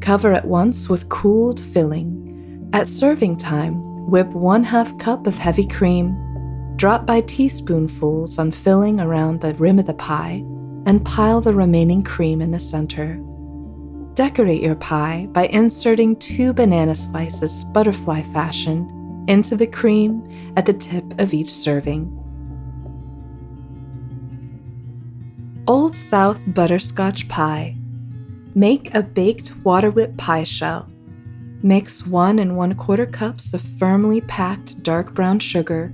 Cover 0.00 0.32
at 0.32 0.46
once 0.46 0.88
with 0.88 1.08
cooled 1.08 1.60
filling. 1.60 2.68
At 2.72 2.88
serving 2.88 3.36
time, 3.36 4.10
whip 4.10 4.28
one 4.28 4.64
half 4.64 4.96
cup 4.98 5.26
of 5.26 5.36
heavy 5.36 5.66
cream 5.66 6.16
Drop 6.76 7.06
by 7.06 7.22
teaspoonfuls 7.22 8.38
on 8.38 8.52
filling 8.52 9.00
around 9.00 9.40
the 9.40 9.54
rim 9.54 9.78
of 9.78 9.86
the 9.86 9.94
pie 9.94 10.44
and 10.84 11.02
pile 11.06 11.40
the 11.40 11.54
remaining 11.54 12.02
cream 12.02 12.42
in 12.42 12.50
the 12.50 12.60
center. 12.60 13.18
Decorate 14.12 14.60
your 14.60 14.74
pie 14.74 15.26
by 15.32 15.46
inserting 15.46 16.16
two 16.16 16.52
banana 16.52 16.94
slices 16.94 17.64
butterfly 17.64 18.20
fashion 18.24 19.24
into 19.26 19.56
the 19.56 19.66
cream 19.66 20.22
at 20.58 20.66
the 20.66 20.74
tip 20.74 21.18
of 21.18 21.32
each 21.32 21.50
serving. 21.50 22.12
Old 25.68 25.96
South 25.96 26.40
Butterscotch 26.46 27.28
Pie. 27.28 27.76
Make 28.54 28.94
a 28.94 29.02
baked 29.02 29.52
water 29.64 29.90
whip 29.90 30.16
pie 30.16 30.44
shell. 30.44 30.88
Mix 31.60 32.06
one 32.06 32.38
and 32.38 32.56
one 32.56 32.76
quarter 32.76 33.04
cups 33.04 33.52
of 33.52 33.62
firmly 33.76 34.20
packed 34.20 34.84
dark 34.84 35.12
brown 35.12 35.40
sugar 35.40 35.92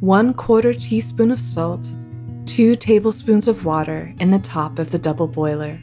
1 0.00 0.34
quarter 0.34 0.74
teaspoon 0.74 1.30
of 1.30 1.40
salt, 1.40 1.90
2 2.44 2.76
tablespoons 2.76 3.48
of 3.48 3.64
water 3.64 4.14
in 4.20 4.30
the 4.30 4.38
top 4.40 4.78
of 4.78 4.90
the 4.90 4.98
double 4.98 5.26
boiler. 5.26 5.80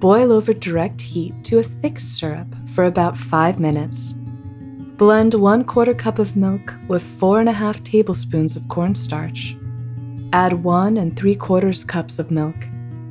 Boil 0.00 0.32
over 0.32 0.52
direct 0.52 1.00
heat 1.00 1.32
to 1.44 1.60
a 1.60 1.62
thick 1.62 2.00
syrup 2.00 2.48
for 2.70 2.84
about 2.84 3.16
5 3.16 3.60
minutes. 3.60 4.14
Blend 4.96 5.34
1 5.34 5.64
quarter 5.64 5.94
cup 5.94 6.18
of 6.18 6.36
milk 6.36 6.74
with 6.88 7.04
4.5 7.20 7.84
tablespoons 7.84 8.56
of 8.56 8.66
cornstarch. 8.68 9.54
Add 10.32 10.62
1 10.62 10.96
and 10.96 11.16
3 11.16 11.34
quarters 11.34 11.82
cups 11.82 12.20
of 12.20 12.30
milk, 12.30 12.54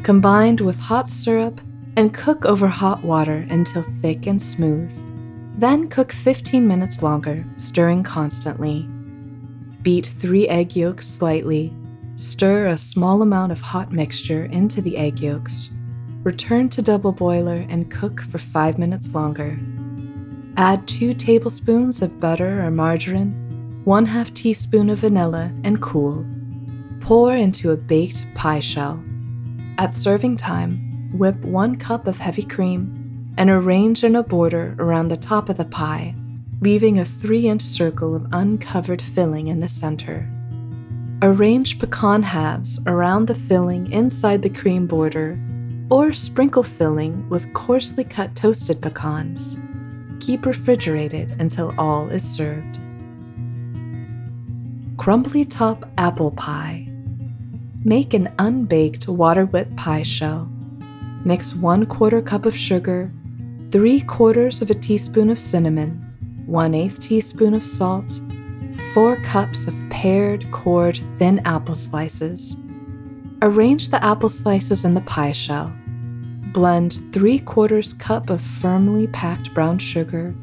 combined 0.03 0.61
with 0.61 0.79
hot 0.79 1.09
syrup, 1.09 1.59
and 1.97 2.13
cook 2.13 2.45
over 2.45 2.67
hot 2.67 3.03
water 3.03 3.45
until 3.49 3.83
thick 4.01 4.25
and 4.25 4.41
smooth. 4.41 4.93
Then 5.57 5.89
cook 5.89 6.13
15 6.13 6.65
minutes 6.65 7.03
longer, 7.03 7.45
stirring 7.57 8.03
constantly. 8.03 8.87
Beat 9.81 10.05
three 10.05 10.47
egg 10.47 10.77
yolks 10.77 11.07
slightly. 11.07 11.73
Stir 12.15 12.67
a 12.67 12.77
small 12.77 13.21
amount 13.21 13.51
of 13.51 13.59
hot 13.59 13.91
mixture 13.91 14.45
into 14.45 14.81
the 14.81 14.95
egg 14.95 15.19
yolks. 15.19 15.69
Return 16.23 16.69
to 16.69 16.81
double 16.81 17.11
boiler 17.11 17.65
and 17.67 17.91
cook 17.91 18.21
for 18.31 18.37
five 18.37 18.77
minutes 18.77 19.13
longer. 19.13 19.59
Add 20.55 20.87
two 20.87 21.13
tablespoons 21.13 22.01
of 22.01 22.19
butter 22.21 22.61
or 22.61 22.71
margarine, 22.71 23.81
one 23.83 24.05
half 24.05 24.33
teaspoon 24.33 24.89
of 24.89 24.99
vanilla, 24.99 25.51
and 25.65 25.81
cool. 25.81 26.25
Pour 27.01 27.33
into 27.33 27.71
a 27.71 27.77
baked 27.77 28.25
pie 28.35 28.59
shell. 28.59 29.03
At 29.77 29.93
serving 29.93 30.37
time, 30.37 31.09
whip 31.17 31.37
one 31.43 31.75
cup 31.75 32.07
of 32.07 32.19
heavy 32.19 32.43
cream 32.43 33.33
and 33.37 33.49
arrange 33.49 34.03
in 34.03 34.15
a 34.15 34.23
border 34.23 34.75
around 34.79 35.07
the 35.07 35.17
top 35.17 35.49
of 35.49 35.57
the 35.57 35.65
pie 35.65 36.13
leaving 36.61 36.99
a 36.99 37.05
3 37.05 37.47
inch 37.47 37.61
circle 37.61 38.15
of 38.15 38.27
uncovered 38.31 39.01
filling 39.01 39.47
in 39.47 39.59
the 39.59 39.67
center. 39.67 40.29
Arrange 41.21 41.79
pecan 41.79 42.23
halves 42.23 42.79
around 42.85 43.27
the 43.27 43.35
filling 43.35 43.91
inside 43.91 44.41
the 44.41 44.49
cream 44.49 44.87
border, 44.87 45.39
or 45.89 46.13
sprinkle 46.13 46.63
filling 46.63 47.27
with 47.29 47.51
coarsely 47.53 48.03
cut 48.03 48.35
toasted 48.35 48.81
pecans. 48.81 49.57
Keep 50.19 50.45
refrigerated 50.45 51.31
until 51.39 51.73
all 51.77 52.09
is 52.09 52.23
served. 52.23 52.79
Crumbly 54.97 55.45
top 55.45 55.89
apple 55.97 56.31
pie. 56.31 56.88
Make 57.85 58.13
an 58.13 58.33
unbaked 58.37 59.07
water 59.07 59.45
whipped 59.45 59.77
pie 59.77 60.03
shell. 60.03 60.51
Mix 61.23 61.55
one 61.55 61.85
quarter 61.85 62.21
cup 62.21 62.45
of 62.45 62.53
sugar, 62.53 63.09
three 63.71 64.01
quarters 64.01 64.61
of 64.61 64.69
a 64.69 64.73
teaspoon 64.73 65.29
of 65.29 65.39
cinnamon, 65.39 66.43
1 66.45 66.75
8 66.75 66.95
teaspoon 66.95 67.53
of 67.53 67.65
salt, 67.65 68.19
4 68.93 69.15
cups 69.17 69.65
of 69.65 69.75
pared, 69.89 70.51
cored, 70.51 70.99
thin 71.19 71.39
apple 71.45 71.75
slices. 71.75 72.57
Arrange 73.41 73.87
the 73.87 74.03
apple 74.03 74.29
slices 74.29 74.83
in 74.83 74.93
the 74.93 75.01
pie 75.01 75.31
shell. 75.31 75.71
Blend 76.51 77.01
3 77.13 77.39
quarters 77.39 77.93
cup 77.93 78.29
of 78.29 78.41
firmly 78.41 79.07
packed 79.07 79.53
brown 79.53 79.79
sugar 79.79 80.35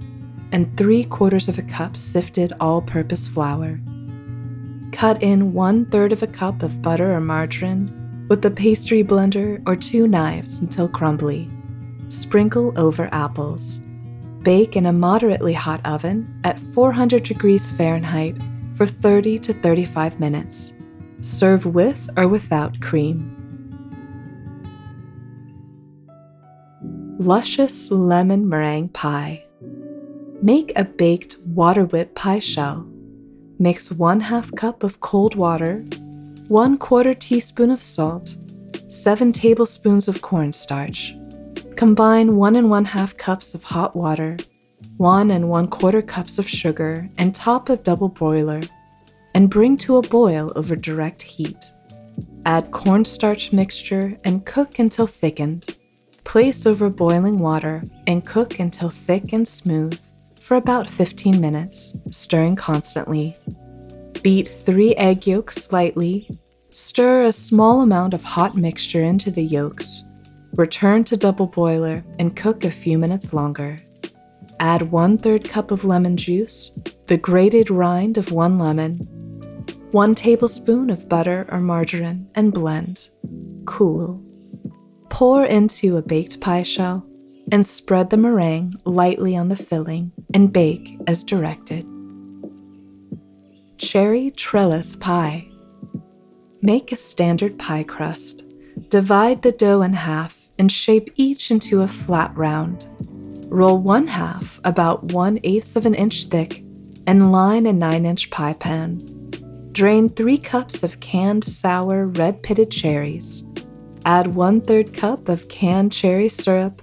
and 0.52 0.74
3 0.78 1.04
quarters 1.04 1.48
of 1.48 1.58
a 1.58 1.62
cup 1.62 1.98
sifted 1.98 2.54
all 2.60 2.80
purpose 2.80 3.26
flour. 3.26 3.78
Cut 4.96 5.22
in 5.22 5.52
1 5.52 5.90
third 5.90 6.10
of 6.10 6.22
a 6.22 6.26
cup 6.26 6.62
of 6.62 6.80
butter 6.80 7.12
or 7.12 7.20
margarine 7.20 8.26
with 8.30 8.42
a 8.46 8.50
pastry 8.50 9.04
blender 9.04 9.62
or 9.68 9.76
two 9.76 10.08
knives 10.08 10.60
until 10.60 10.88
crumbly. 10.88 11.50
Sprinkle 12.08 12.72
over 12.78 13.10
apples. 13.12 13.82
Bake 14.40 14.74
in 14.74 14.86
a 14.86 14.94
moderately 14.94 15.52
hot 15.52 15.84
oven 15.84 16.40
at 16.44 16.58
400 16.58 17.24
degrees 17.24 17.70
Fahrenheit 17.70 18.38
for 18.74 18.86
30 18.86 19.38
to 19.40 19.52
35 19.52 20.18
minutes. 20.18 20.72
Serve 21.20 21.66
with 21.66 22.08
or 22.16 22.26
without 22.26 22.80
cream. 22.80 23.36
Luscious 27.18 27.90
lemon 27.90 28.48
meringue 28.48 28.88
pie. 28.88 29.44
Make 30.40 30.72
a 30.74 30.84
baked 30.84 31.36
water 31.44 31.84
whip 31.84 32.14
pie 32.14 32.38
shell. 32.38 32.88
Mix 33.58 33.90
1 33.90 34.20
2 34.20 34.52
cup 34.52 34.82
of 34.82 35.00
cold 35.00 35.34
water, 35.34 35.82
1 36.48 36.76
quarter 36.76 37.14
teaspoon 37.14 37.70
of 37.70 37.80
salt, 37.82 38.36
7 38.90 39.32
tablespoons 39.32 40.08
of 40.08 40.20
cornstarch. 40.20 41.16
Combine 41.74 42.36
1 42.36 42.56
and 42.56 42.68
1 42.68 42.84
half 42.84 43.16
cups 43.16 43.54
of 43.54 43.64
hot 43.64 43.96
water, 43.96 44.36
1 44.98 45.30
and 45.30 45.48
1 45.48 45.68
quarter 45.68 46.02
cups 46.02 46.38
of 46.38 46.46
sugar, 46.46 47.08
and 47.16 47.34
top 47.34 47.70
a 47.70 47.76
double 47.76 48.10
boiler, 48.10 48.60
and 49.34 49.48
bring 49.48 49.78
to 49.78 49.96
a 49.96 50.02
boil 50.02 50.52
over 50.54 50.76
direct 50.76 51.22
heat. 51.22 51.64
Add 52.44 52.70
cornstarch 52.72 53.54
mixture 53.54 54.18
and 54.24 54.44
cook 54.44 54.78
until 54.78 55.06
thickened. 55.06 55.78
Place 56.24 56.66
over 56.66 56.90
boiling 56.90 57.38
water 57.38 57.84
and 58.06 58.26
cook 58.26 58.58
until 58.58 58.90
thick 58.90 59.32
and 59.32 59.48
smooth 59.48 59.98
for 60.46 60.56
about 60.56 60.88
15 60.88 61.40
minutes, 61.40 61.96
stirring 62.12 62.54
constantly. 62.54 63.36
Beat 64.22 64.46
three 64.46 64.94
egg 64.94 65.26
yolks 65.26 65.56
slightly. 65.56 66.30
Stir 66.70 67.24
a 67.24 67.32
small 67.32 67.80
amount 67.80 68.14
of 68.14 68.22
hot 68.22 68.56
mixture 68.56 69.02
into 69.02 69.32
the 69.32 69.42
yolks. 69.42 70.04
Return 70.54 71.02
to 71.02 71.16
double 71.16 71.48
boiler 71.48 72.04
and 72.20 72.36
cook 72.36 72.64
a 72.64 72.70
few 72.70 72.96
minutes 72.96 73.32
longer. 73.32 73.76
Add 74.60 74.92
one 74.92 75.18
third 75.18 75.48
cup 75.48 75.72
of 75.72 75.84
lemon 75.84 76.16
juice, 76.16 76.70
the 77.08 77.16
grated 77.16 77.68
rind 77.68 78.16
of 78.16 78.30
one 78.30 78.56
lemon, 78.56 78.98
1 79.90 80.14
tablespoon 80.14 80.90
of 80.90 81.08
butter 81.08 81.46
or 81.50 81.58
margarine, 81.58 82.30
and 82.36 82.52
blend. 82.52 83.08
Cool. 83.64 84.22
Pour 85.08 85.44
into 85.44 85.96
a 85.96 86.02
baked 86.02 86.40
pie 86.40 86.62
shell 86.62 87.04
and 87.52 87.66
spread 87.66 88.10
the 88.10 88.16
meringue 88.16 88.74
lightly 88.84 89.36
on 89.36 89.48
the 89.48 89.56
filling 89.56 90.12
and 90.34 90.52
bake 90.52 90.98
as 91.06 91.22
directed. 91.22 91.86
Cherry 93.78 94.30
Trellis 94.32 94.96
Pie. 94.96 95.48
Make 96.62 96.92
a 96.92 96.96
standard 96.96 97.58
pie 97.58 97.84
crust. 97.84 98.44
Divide 98.88 99.42
the 99.42 99.52
dough 99.52 99.82
in 99.82 99.92
half 99.92 100.48
and 100.58 100.72
shape 100.72 101.12
each 101.16 101.50
into 101.50 101.82
a 101.82 101.88
flat 101.88 102.36
round. 102.36 102.86
Roll 103.48 103.78
one 103.78 104.06
half 104.06 104.60
about 104.64 105.04
one 105.12 105.38
eighth 105.44 105.76
of 105.76 105.86
an 105.86 105.94
inch 105.94 106.24
thick 106.24 106.64
and 107.06 107.30
line 107.32 107.66
a 107.66 107.72
9 107.72 108.04
inch 108.04 108.30
pie 108.30 108.54
pan. 108.54 108.98
Drain 109.72 110.08
3 110.08 110.38
cups 110.38 110.82
of 110.82 111.00
canned 111.00 111.44
sour 111.44 112.06
red 112.06 112.42
pitted 112.42 112.70
cherries. 112.70 113.44
Add 114.04 114.34
1 114.34 114.62
3rd 114.62 114.94
cup 114.94 115.28
of 115.28 115.48
canned 115.48 115.92
cherry 115.92 116.28
syrup, 116.28 116.82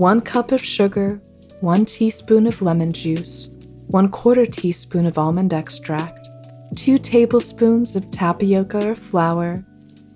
1 0.00 0.22
cup 0.22 0.50
of 0.50 0.64
sugar, 0.64 1.20
1 1.60 1.84
teaspoon 1.84 2.46
of 2.46 2.62
lemon 2.62 2.90
juice, 2.90 3.50
1 3.88 4.08
quarter 4.08 4.46
teaspoon 4.46 5.06
of 5.06 5.18
almond 5.18 5.52
extract, 5.52 6.26
2 6.74 6.96
tablespoons 6.96 7.94
of 7.96 8.10
tapioca 8.10 8.92
or 8.92 8.94
flour, 8.94 9.62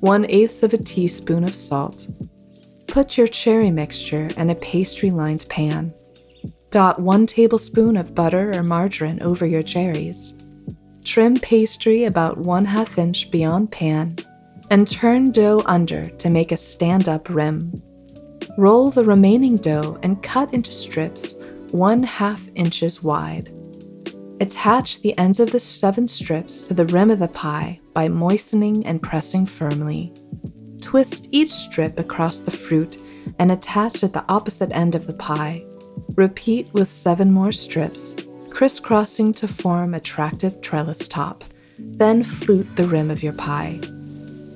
1 0.01 0.25
eighth 0.31 0.63
of 0.63 0.73
a 0.73 0.79
teaspoon 0.79 1.45
of 1.45 1.55
salt. 1.55 2.09
Put 2.87 3.19
your 3.19 3.27
cherry 3.27 3.71
mixture 3.71 4.31
in 4.39 4.49
a 4.49 4.55
pastry 4.55 5.11
lined 5.11 5.45
pan. 5.51 5.93
Dot 6.71 6.99
1 6.99 7.27
tablespoon 7.27 7.99
of 7.99 8.15
butter 8.15 8.53
or 8.57 8.63
margarine 8.63 9.21
over 9.21 9.45
your 9.45 9.63
cherries. 9.63 10.33
Trim 11.05 11.37
pastry 11.37 12.05
about 12.05 12.39
1 12.39 12.65
half 12.65 12.97
inch 12.97 13.31
beyond 13.31 13.71
pan 13.71 14.17
and 14.71 14.89
turn 14.89 15.31
dough 15.31 15.63
under 15.67 16.07
to 16.07 16.31
make 16.31 16.53
a 16.53 16.57
stand 16.57 17.07
up 17.07 17.29
rim. 17.29 17.83
Roll 18.57 18.91
the 18.91 19.05
remaining 19.05 19.57
dough 19.57 19.99
and 20.03 20.23
cut 20.23 20.55
into 20.55 20.71
strips 20.71 21.35
1 21.73 22.05
half 22.05 22.49
inches 22.55 23.03
wide. 23.03 23.53
Attach 24.41 25.01
the 25.03 25.17
ends 25.19 25.41
of 25.41 25.51
the 25.51 25.59
seven 25.59 26.07
strips 26.07 26.63
to 26.63 26.75
the 26.75 26.87
rim 26.87 27.11
of 27.11 27.19
the 27.19 27.29
pie 27.29 27.81
by 27.93 28.09
moistening 28.09 28.87
and 28.87 29.03
pressing 29.03 29.45
firmly. 29.45 30.13
Twist 30.81 31.29
each 31.33 31.51
strip 31.51 31.99
across 31.99 32.41
the 32.41 32.51
fruit 32.51 32.99
and 33.41 33.51
attach 33.51 34.05
at 34.05 34.13
the 34.13 34.25
opposite 34.29 34.71
end 34.71 34.95
of 34.95 35.07
the 35.07 35.15
pie. 35.15 35.65
Repeat 36.15 36.73
with 36.73 36.87
seven 36.87 37.33
more 37.33 37.53
strips 37.53 38.17
crisscrossing 38.51 39.33
to 39.33 39.49
form 39.49 39.95
attractive 39.95 40.61
trellis 40.61 41.09
top. 41.09 41.43
Then 41.77 42.23
flute 42.23 42.77
the 42.77 42.87
rim 42.87 43.11
of 43.11 43.21
your 43.21 43.33
pie. 43.33 43.81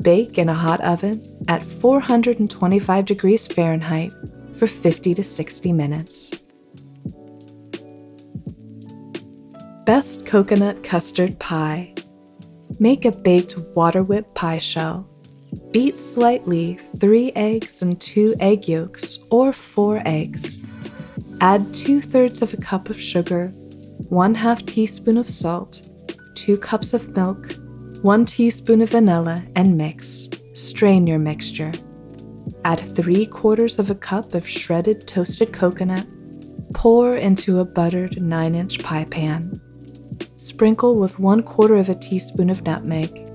Bake 0.03 0.39
in 0.39 0.49
a 0.49 0.55
hot 0.55 0.81
oven 0.81 1.45
at 1.49 1.65
425 1.65 3.05
degrees 3.05 3.47
Fahrenheit 3.47 4.13
for 4.57 4.67
50 4.67 5.15
to 5.15 5.25
60 5.25 5.73
minutes. 5.73 6.31
Best 9.85 10.27
Coconut 10.27 10.85
Custard 10.85 11.39
Pie. 11.39 11.95
Make 12.79 13.05
a 13.05 13.13
baked 13.13 13.57
water 13.75 14.03
whip 14.03 14.35
pie 14.35 14.59
shell. 14.59 15.09
Beat 15.73 15.99
slightly 15.99 16.79
3 16.99 17.33
eggs 17.35 17.83
and 17.83 18.01
2 18.01 18.37
egg 18.39 18.69
yolks 18.69 19.19
or 19.31 19.53
4 19.53 20.03
eggs. 20.05 20.59
Add 21.41 21.73
2 21.73 22.03
thirds 22.03 22.43
of 22.43 22.53
a 22.53 22.59
cup 22.59 22.91
of 22.91 23.01
sugar 23.01 23.49
1 24.11 24.35
half 24.35 24.65
teaspoon 24.65 25.19
of 25.19 25.29
salt, 25.29 25.89
2 26.35 26.57
cups 26.59 26.95
of 26.95 27.15
milk, 27.17 27.55
1 28.03 28.27
teaspoon 28.27 28.81
of 28.81 28.91
vanilla, 28.91 29.43
and 29.57 29.77
mix. 29.77 30.29
Strain 30.53 31.05
your 31.05 31.19
mixture. 31.19 31.73
Add 32.65 32.79
3 32.79 33.27
quarters 33.27 33.81
of 33.81 33.91
a 33.91 33.95
cup 33.97 34.35
of 34.35 34.49
shredded 34.49 35.09
toasted 35.09 35.53
coconut. 35.53 36.07
Pour 36.75 37.17
into 37.17 37.59
a 37.59 37.65
buttered 37.65 38.23
9 38.23 38.55
inch 38.55 38.79
pie 38.85 39.05
pan. 39.05 39.61
Sprinkle 40.37 40.95
with 40.95 41.19
1 41.19 41.43
quarter 41.43 41.75
of 41.75 41.89
a 41.89 41.95
teaspoon 41.97 42.51
of 42.51 42.63
nutmeg. 42.63 43.27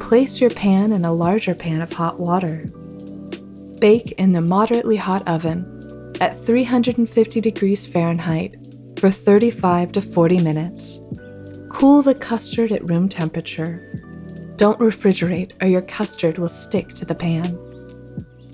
Place 0.00 0.38
your 0.38 0.50
pan 0.50 0.92
in 0.92 1.06
a 1.06 1.14
larger 1.14 1.54
pan 1.54 1.80
of 1.80 1.90
hot 1.90 2.20
water. 2.20 2.66
Bake 3.80 4.12
in 4.12 4.32
the 4.32 4.42
moderately 4.42 4.96
hot 4.96 5.26
oven 5.26 6.14
at 6.20 6.36
350 6.44 7.40
degrees 7.40 7.86
Fahrenheit 7.86 8.56
for 8.98 9.10
35 9.10 9.92
to 9.92 10.02
40 10.02 10.38
minutes. 10.42 11.00
Cool 11.70 12.02
the 12.02 12.14
custard 12.14 12.70
at 12.70 12.88
room 12.88 13.08
temperature. 13.08 13.93
Don't 14.56 14.78
refrigerate 14.78 15.52
or 15.60 15.66
your 15.66 15.82
custard 15.82 16.38
will 16.38 16.48
stick 16.48 16.90
to 16.90 17.04
the 17.04 17.14
pan. 17.14 17.58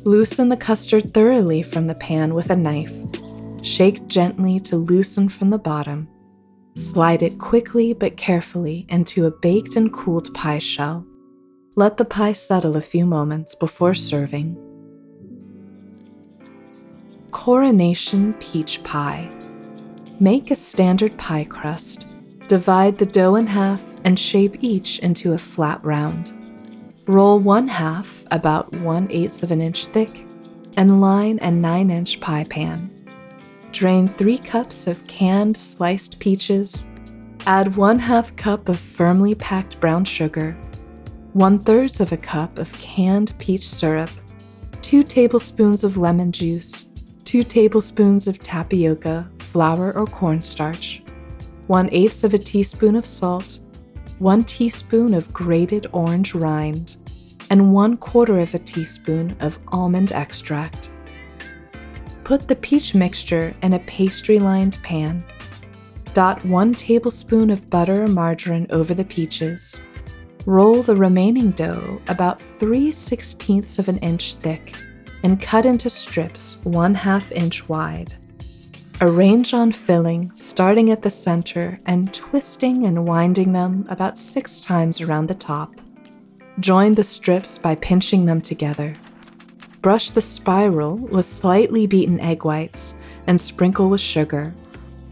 Loosen 0.05 0.49
the 0.49 0.57
custard 0.57 1.13
thoroughly 1.13 1.63
from 1.63 1.87
the 1.87 1.95
pan 1.95 2.33
with 2.35 2.51
a 2.51 2.57
knife. 2.57 2.93
Shake 3.63 4.07
gently 4.07 4.59
to 4.61 4.77
loosen 4.77 5.29
from 5.29 5.51
the 5.51 5.59
bottom. 5.59 6.09
Slide 6.75 7.21
it 7.21 7.39
quickly 7.39 7.93
but 7.93 8.17
carefully 8.17 8.87
into 8.89 9.27
a 9.27 9.31
baked 9.31 9.77
and 9.77 9.93
cooled 9.93 10.33
pie 10.33 10.59
shell. 10.59 11.05
Let 11.77 11.99
the 11.99 12.07
pie 12.07 12.33
settle 12.33 12.77
a 12.77 12.81
few 12.81 13.05
moments 13.05 13.55
before 13.55 13.95
serving. 13.95 14.57
Coronation 17.31 18.33
Peach 18.41 18.83
Pie. 18.83 19.31
Make 20.19 20.51
a 20.51 20.57
standard 20.57 21.17
pie 21.19 21.45
crust. 21.45 22.07
Divide 22.51 22.99
the 22.99 23.07
dough 23.07 23.37
in 23.37 23.47
half 23.47 23.81
and 24.03 24.19
shape 24.19 24.57
each 24.59 24.99
into 24.99 25.35
a 25.35 25.39
flat 25.39 25.79
round. 25.85 26.33
Roll 27.07 27.39
one 27.39 27.69
half, 27.69 28.25
about 28.33 28.73
one 28.73 29.07
eighth 29.09 29.45
of 29.45 29.53
an 29.53 29.61
inch 29.61 29.87
thick, 29.87 30.27
and 30.77 31.01
line 31.01 31.39
a 31.43 31.53
9 31.53 31.93
inch 31.93 32.19
pie 32.19 32.43
pan. 32.51 32.91
Drain 33.71 34.09
3 34.09 34.37
cups 34.39 34.89
of 34.89 35.07
canned 35.07 35.57
sliced 35.57 36.19
peaches. 36.19 36.87
Add 37.47 37.77
1 37.77 38.01
half 38.01 38.35
cup 38.35 38.69
of 38.69 38.81
firmly 38.81 39.37
packed 39.37 39.79
brown 39.79 40.05
sugar, 40.05 40.57
1 41.35 41.61
thirds 41.61 42.01
of 42.01 42.11
a 42.11 42.17
cup 42.17 42.59
of 42.59 42.73
canned 42.81 43.33
peach 43.39 43.69
syrup, 43.69 44.11
2 44.83 45.05
tablespoons 45.05 45.85
of 45.85 45.99
lemon 45.99 46.33
juice, 46.33 46.87
2 47.23 47.45
tablespoons 47.45 48.27
of 48.27 48.41
tapioca, 48.41 49.31
flour 49.39 49.93
or 49.93 50.05
cornstarch, 50.05 51.05
1 51.71 51.89
eighth 51.93 52.25
of 52.25 52.35
a 52.35 52.39
teaspoon 52.39 52.97
of 52.97 53.07
salt, 53.07 53.61
1 54.19 54.43
teaspoon 54.43 55.15
of 55.15 55.33
grated 55.33 55.87
orange 55.93 56.35
rind, 56.35 56.97
and 57.49 57.73
1 57.73 57.97
quarter 57.99 58.41
of 58.41 58.53
a 58.55 58.59
teaspoon 58.59 59.37
of 59.39 59.57
almond 59.69 60.11
extract. 60.11 60.91
Put 62.25 62.49
the 62.49 62.57
peach 62.57 62.93
mixture 62.93 63.55
in 63.63 63.75
a 63.75 63.79
pastry 63.79 64.41
lined 64.41 64.79
pan. 64.83 65.23
Dot 66.13 66.45
1 66.45 66.75
tablespoon 66.75 67.51
of 67.51 67.71
butter 67.71 68.03
or 68.03 68.09
margarine 68.09 68.67
over 68.71 68.93
the 68.93 69.05
peaches. 69.05 69.81
Roll 70.47 70.83
the 70.83 70.97
remaining 70.97 71.53
dough 71.53 72.03
about 72.09 72.41
3 72.41 72.91
sixteenths 72.91 73.79
of 73.79 73.89
an 73.89 73.99
inch 73.99 74.35
thick 74.35 74.75
and 75.23 75.41
cut 75.41 75.65
into 75.65 75.89
strips 75.89 76.57
1 76.65 76.97
half 76.97 77.31
inch 77.31 77.69
wide. 77.69 78.17
Arrange 79.03 79.55
on 79.55 79.73
filling, 79.73 80.31
starting 80.35 80.91
at 80.91 81.01
the 81.01 81.11
center 81.11 81.79
and 81.87 82.13
twisting 82.13 82.85
and 82.85 83.07
winding 83.07 83.51
them 83.51 83.87
about 83.89 84.19
six 84.19 84.61
times 84.61 85.01
around 85.01 85.27
the 85.27 85.35
top. 85.35 85.73
Join 86.59 86.93
the 86.93 87.03
strips 87.03 87.57
by 87.57 87.77
pinching 87.77 88.27
them 88.27 88.43
together. 88.43 88.95
Brush 89.81 90.11
the 90.11 90.21
spiral 90.21 90.97
with 90.97 91.25
slightly 91.25 91.87
beaten 91.87 92.21
egg 92.21 92.45
whites 92.45 92.95
and 93.27 93.41
sprinkle 93.41 93.89
with 93.89 94.03
sugar. 94.03 94.53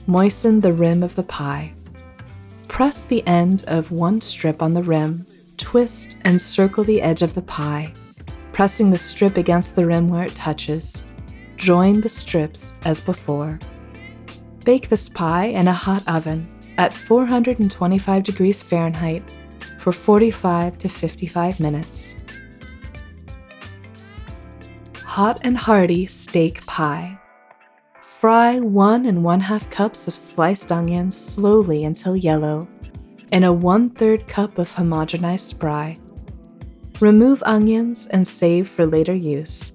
Moisten 0.07 0.61
the 0.61 0.75
rim 0.75 1.03
of 1.03 1.15
the 1.15 1.23
pie. 1.23 1.73
Press 2.69 3.05
the 3.05 3.27
end 3.27 3.65
of 3.69 3.91
one 3.91 4.21
strip 4.21 4.61
on 4.61 4.75
the 4.75 4.83
rim, 4.83 5.27
twist 5.57 6.15
and 6.25 6.39
circle 6.39 6.85
the 6.85 7.01
edge 7.01 7.23
of 7.23 7.35
the 7.35 7.41
pie. 7.41 7.91
pressing 8.59 8.91
the 8.91 8.99
strip 8.99 9.37
against 9.37 9.77
the 9.77 9.87
rim 9.87 10.09
where 10.09 10.25
it 10.25 10.35
touches. 10.35 11.05
Join 11.57 12.01
the 12.01 12.09
strips 12.09 12.75
as 12.85 12.99
before. 12.99 13.61
Bake 14.69 14.91
this 14.91 15.09
pie 15.09 15.47
in 15.47 15.67
a 15.67 15.73
hot 15.73 16.07
oven 16.07 16.47
at 16.77 16.93
425 16.93 18.23
degrees 18.23 18.63
Fahrenheit 18.63 19.23
for 19.79 19.93
45 19.93 20.77
to 20.77 20.91
55 20.91 21.59
minutes. 21.59 22.15
Hot 25.05 25.39
and 25.41 25.57
hearty 25.57 26.05
steak 26.05 26.67
pie. 26.67 27.19
Fry 28.03 28.61
one 28.61 29.07
and 29.07 29.25
one 29.25 29.41
half 29.41 29.71
cups 29.71 30.07
of 30.07 30.15
sliced 30.15 30.71
onions 30.71 31.17
slowly 31.17 31.85
until 31.85 32.15
yellow 32.15 32.69
in 33.33 33.45
a 33.45 33.53
one 33.55 33.89
third 33.89 34.29
cup 34.29 34.59
of 34.59 34.71
homogenized 34.75 35.49
spry. 35.49 35.97
Remove 37.01 37.43
onions 37.47 38.07
and 38.09 38.29
save 38.29 38.69
for 38.69 38.85
later 38.85 39.15
use. 39.15 39.73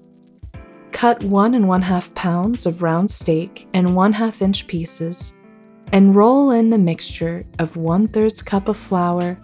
Cut 1.04 1.22
one 1.24 1.52
and 1.52 1.68
one 1.68 1.82
half 1.82 2.14
pounds 2.14 2.64
of 2.64 2.80
round 2.80 3.10
steak 3.10 3.68
in 3.74 3.94
one 3.94 4.14
half 4.14 4.40
inch 4.40 4.66
pieces 4.66 5.34
and 5.92 6.16
roll 6.16 6.52
in 6.52 6.70
the 6.70 6.78
mixture 6.78 7.44
of 7.58 7.76
one 7.76 8.08
third 8.08 8.42
cup 8.46 8.68
of 8.68 8.78
flour, 8.78 9.38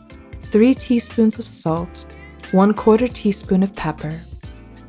three 0.44 0.72
teaspoons 0.72 1.38
of 1.38 1.46
salt, 1.46 2.06
one 2.52 2.72
quarter 2.72 3.06
teaspoon 3.06 3.62
of 3.62 3.76
pepper. 3.76 4.18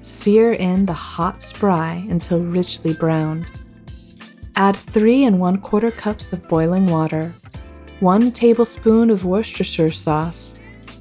Sear 0.01 0.53
in 0.53 0.86
the 0.86 0.93
hot 0.93 1.41
spry 1.41 2.07
until 2.10 2.39
richly 2.41 2.93
browned. 2.93 3.51
Add 4.55 4.77
three 4.77 5.25
and 5.25 5.41
one 5.41 5.57
quarter 5.57 5.91
cups 5.91 6.31
of 6.31 6.47
boiling 6.47 6.86
water, 6.86 7.36
one 7.99 8.31
tablespoon 8.31 9.10
of 9.10 9.25
Worcestershire 9.25 9.91
sauce, 9.91 10.55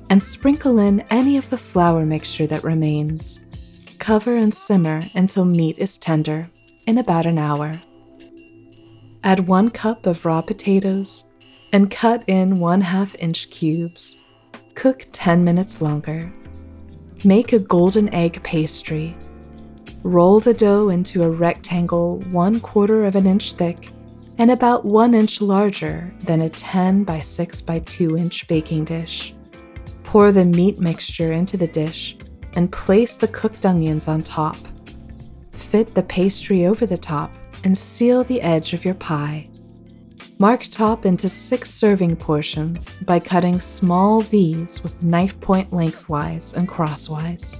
and 0.09 0.20
sprinkle 0.20 0.80
in 0.80 1.02
any 1.11 1.37
of 1.37 1.48
the 1.48 1.59
flour 1.59 2.04
mixture 2.04 2.48
that 2.48 2.64
remains. 2.64 3.38
Cover 4.01 4.35
and 4.35 4.53
simmer 4.53 5.09
until 5.15 5.45
meat 5.45 5.79
is 5.79 5.99
tender 5.99 6.51
in 6.87 6.99
about 6.99 7.27
an 7.27 7.39
hour. 7.39 7.81
Add 9.23 9.47
one 9.47 9.71
cup 9.71 10.07
of 10.07 10.25
raw 10.25 10.41
potatoes 10.41 11.25
and 11.73 11.91
cut 11.91 12.25
in 12.27 12.59
one 12.59 12.81
half 12.81 13.15
inch 13.17 13.51
cubes. 13.51 14.19
Cook 14.75 15.07
10 15.13 15.45
minutes 15.45 15.83
longer. 15.83 16.33
Make 17.25 17.53
a 17.53 17.59
golden 17.59 18.13
egg 18.15 18.43
pastry 18.43 19.15
Roll 20.03 20.41
the 20.41 20.55
dough 20.55 20.89
into 20.89 21.23
a 21.23 21.31
rectangle 21.31 22.21
one 22.31 22.59
quarter 22.59 23.05
of 23.05 23.17
an 23.17 23.27
inch 23.27 23.53
thick 23.53 23.93
and 24.39 24.51
about 24.51 24.87
one 24.87 25.13
inch 25.13 25.43
larger 25.43 26.11
than 26.23 26.41
a 26.41 26.49
10 26.49 27.05
by 27.05 27.21
6 27.21 27.61
by 27.61 27.81
2 27.81 28.17
inch 28.17 28.49
baking 28.49 28.87
dish. 28.87 29.35
Pour 30.05 30.33
the 30.33 30.47
meat 30.47 30.81
mixture 30.81 31.33
into 31.33 31.59
the 31.59 31.67
dish 31.67 32.17
and 32.55 32.73
place 32.73 33.17
the 33.17 33.29
cooked 33.29 33.67
onions 33.67 34.09
on 34.09 34.23
top. 34.23 34.57
Fit 35.53 35.95
the 35.95 36.03
pastry 36.03 36.67
over 36.67 36.87
the 36.87 36.97
top 36.97 37.31
and 37.65 37.77
seal 37.77 38.25
the 38.25 38.41
edge 38.41 38.73
of 38.73 38.85
your 38.85 38.95
pie. 38.95 39.49
Mark 40.39 40.63
top 40.71 41.05
into 41.05 41.29
six 41.29 41.71
serving 41.71 42.17
portions 42.17 42.95
by 42.95 43.21
cutting 43.21 43.61
small 43.61 44.23
V's 44.23 44.83
with 44.83 45.05
knife 45.05 45.39
point 45.41 45.71
lengthwise 45.71 46.55
and 46.55 46.67
crosswise. 46.67 47.59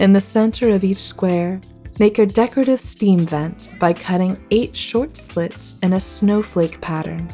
In 0.00 0.12
the 0.14 0.20
center 0.20 0.70
of 0.70 0.82
each 0.82 0.96
square, 0.96 1.60
make 1.98 2.18
a 2.18 2.24
decorative 2.24 2.80
steam 2.80 3.26
vent 3.26 3.68
by 3.78 3.92
cutting 3.92 4.38
eight 4.50 4.74
short 4.74 5.16
slits 5.16 5.76
in 5.82 5.92
a 5.92 6.00
snowflake 6.00 6.80
pattern. 6.80 7.28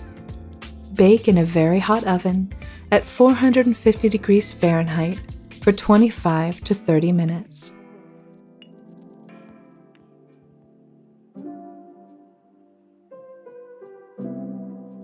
Bake 0.95 1.29
in 1.29 1.39
a 1.39 1.45
very 1.45 1.79
hot 1.79 2.05
oven 2.05 2.53
at 2.91 3.05
450 3.05 4.09
degrees 4.09 4.53
Fahrenheit 4.53 5.21
for 5.63 5.73
25 5.73 6.61
to 6.63 6.75
30 6.75 7.13
minutes. 7.13 7.73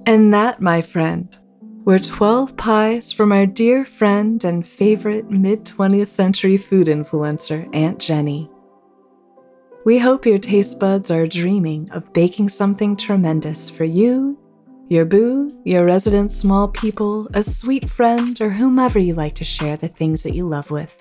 And 0.04 0.32
that, 0.34 0.60
my 0.60 0.80
friend, 0.80 1.36
were 1.84 1.98
12 1.98 2.56
pies 2.56 3.12
from 3.12 3.30
our 3.30 3.46
dear 3.46 3.84
friend 3.84 4.42
and 4.42 4.66
favorite 4.66 5.30
mid 5.30 5.64
20th 5.64 6.08
century 6.08 6.56
food 6.56 6.86
influencer, 6.86 7.68
Aunt 7.74 8.00
Jenny. 8.00 8.50
We 9.84 9.98
hope 9.98 10.26
your 10.26 10.38
taste 10.38 10.80
buds 10.80 11.10
are 11.10 11.26
dreaming 11.26 11.90
of 11.92 12.12
baking 12.12 12.48
something 12.48 12.96
tremendous 12.96 13.70
for 13.70 13.84
you, 13.84 14.38
your 14.88 15.05
boo, 15.05 15.55
your 15.64 15.85
resident 15.85 16.33
small 16.33 16.68
people, 16.68 17.29
a 17.35 17.42
sweet 17.42 17.88
friend, 17.88 18.40
or 18.40 18.51
whomever 18.51 18.98
you 18.98 19.14
like 19.14 19.35
to 19.35 19.44
share 19.44 19.77
the 19.77 19.88
things 19.88 20.22
that 20.22 20.35
you 20.35 20.48
love 20.48 20.70
with. 20.70 20.96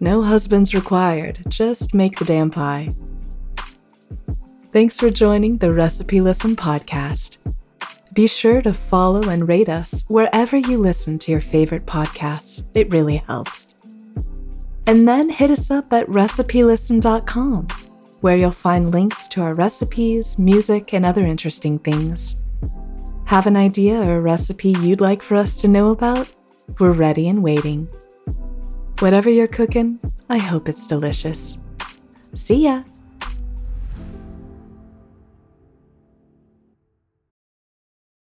No 0.00 0.22
husbands 0.22 0.74
required, 0.74 1.40
just 1.48 1.94
make 1.94 2.18
the 2.18 2.24
damn 2.24 2.50
pie. 2.50 2.94
Thanks 4.72 4.98
for 4.98 5.10
joining 5.10 5.58
the 5.58 5.72
Recipe 5.72 6.20
Listen 6.20 6.56
podcast. 6.56 7.36
Be 8.12 8.26
sure 8.26 8.60
to 8.62 8.74
follow 8.74 9.28
and 9.28 9.48
rate 9.48 9.68
us 9.68 10.04
wherever 10.08 10.56
you 10.56 10.78
listen 10.78 11.18
to 11.20 11.30
your 11.30 11.40
favorite 11.40 11.86
podcasts. 11.86 12.64
It 12.74 12.90
really 12.90 13.18
helps. 13.18 13.76
And 14.86 15.06
then 15.06 15.30
hit 15.30 15.50
us 15.50 15.70
up 15.70 15.92
at 15.92 16.08
recipelisten.com, 16.08 17.68
where 18.20 18.36
you'll 18.36 18.50
find 18.50 18.90
links 18.90 19.28
to 19.28 19.42
our 19.42 19.54
recipes, 19.54 20.38
music, 20.38 20.92
and 20.92 21.06
other 21.06 21.24
interesting 21.24 21.78
things. 21.78 22.36
Have 23.32 23.46
an 23.46 23.56
idea 23.56 23.94
or 23.94 24.18
a 24.18 24.20
recipe 24.20 24.74
you'd 24.82 25.00
like 25.00 25.22
for 25.22 25.36
us 25.36 25.56
to 25.62 25.66
know 25.66 25.88
about? 25.88 26.28
We're 26.78 26.92
ready 26.92 27.30
and 27.30 27.42
waiting. 27.42 27.88
Whatever 28.98 29.30
you're 29.30 29.46
cooking, 29.46 29.98
I 30.28 30.36
hope 30.36 30.68
it's 30.68 30.86
delicious. 30.86 31.56
See 32.34 32.64
ya! 32.64 32.82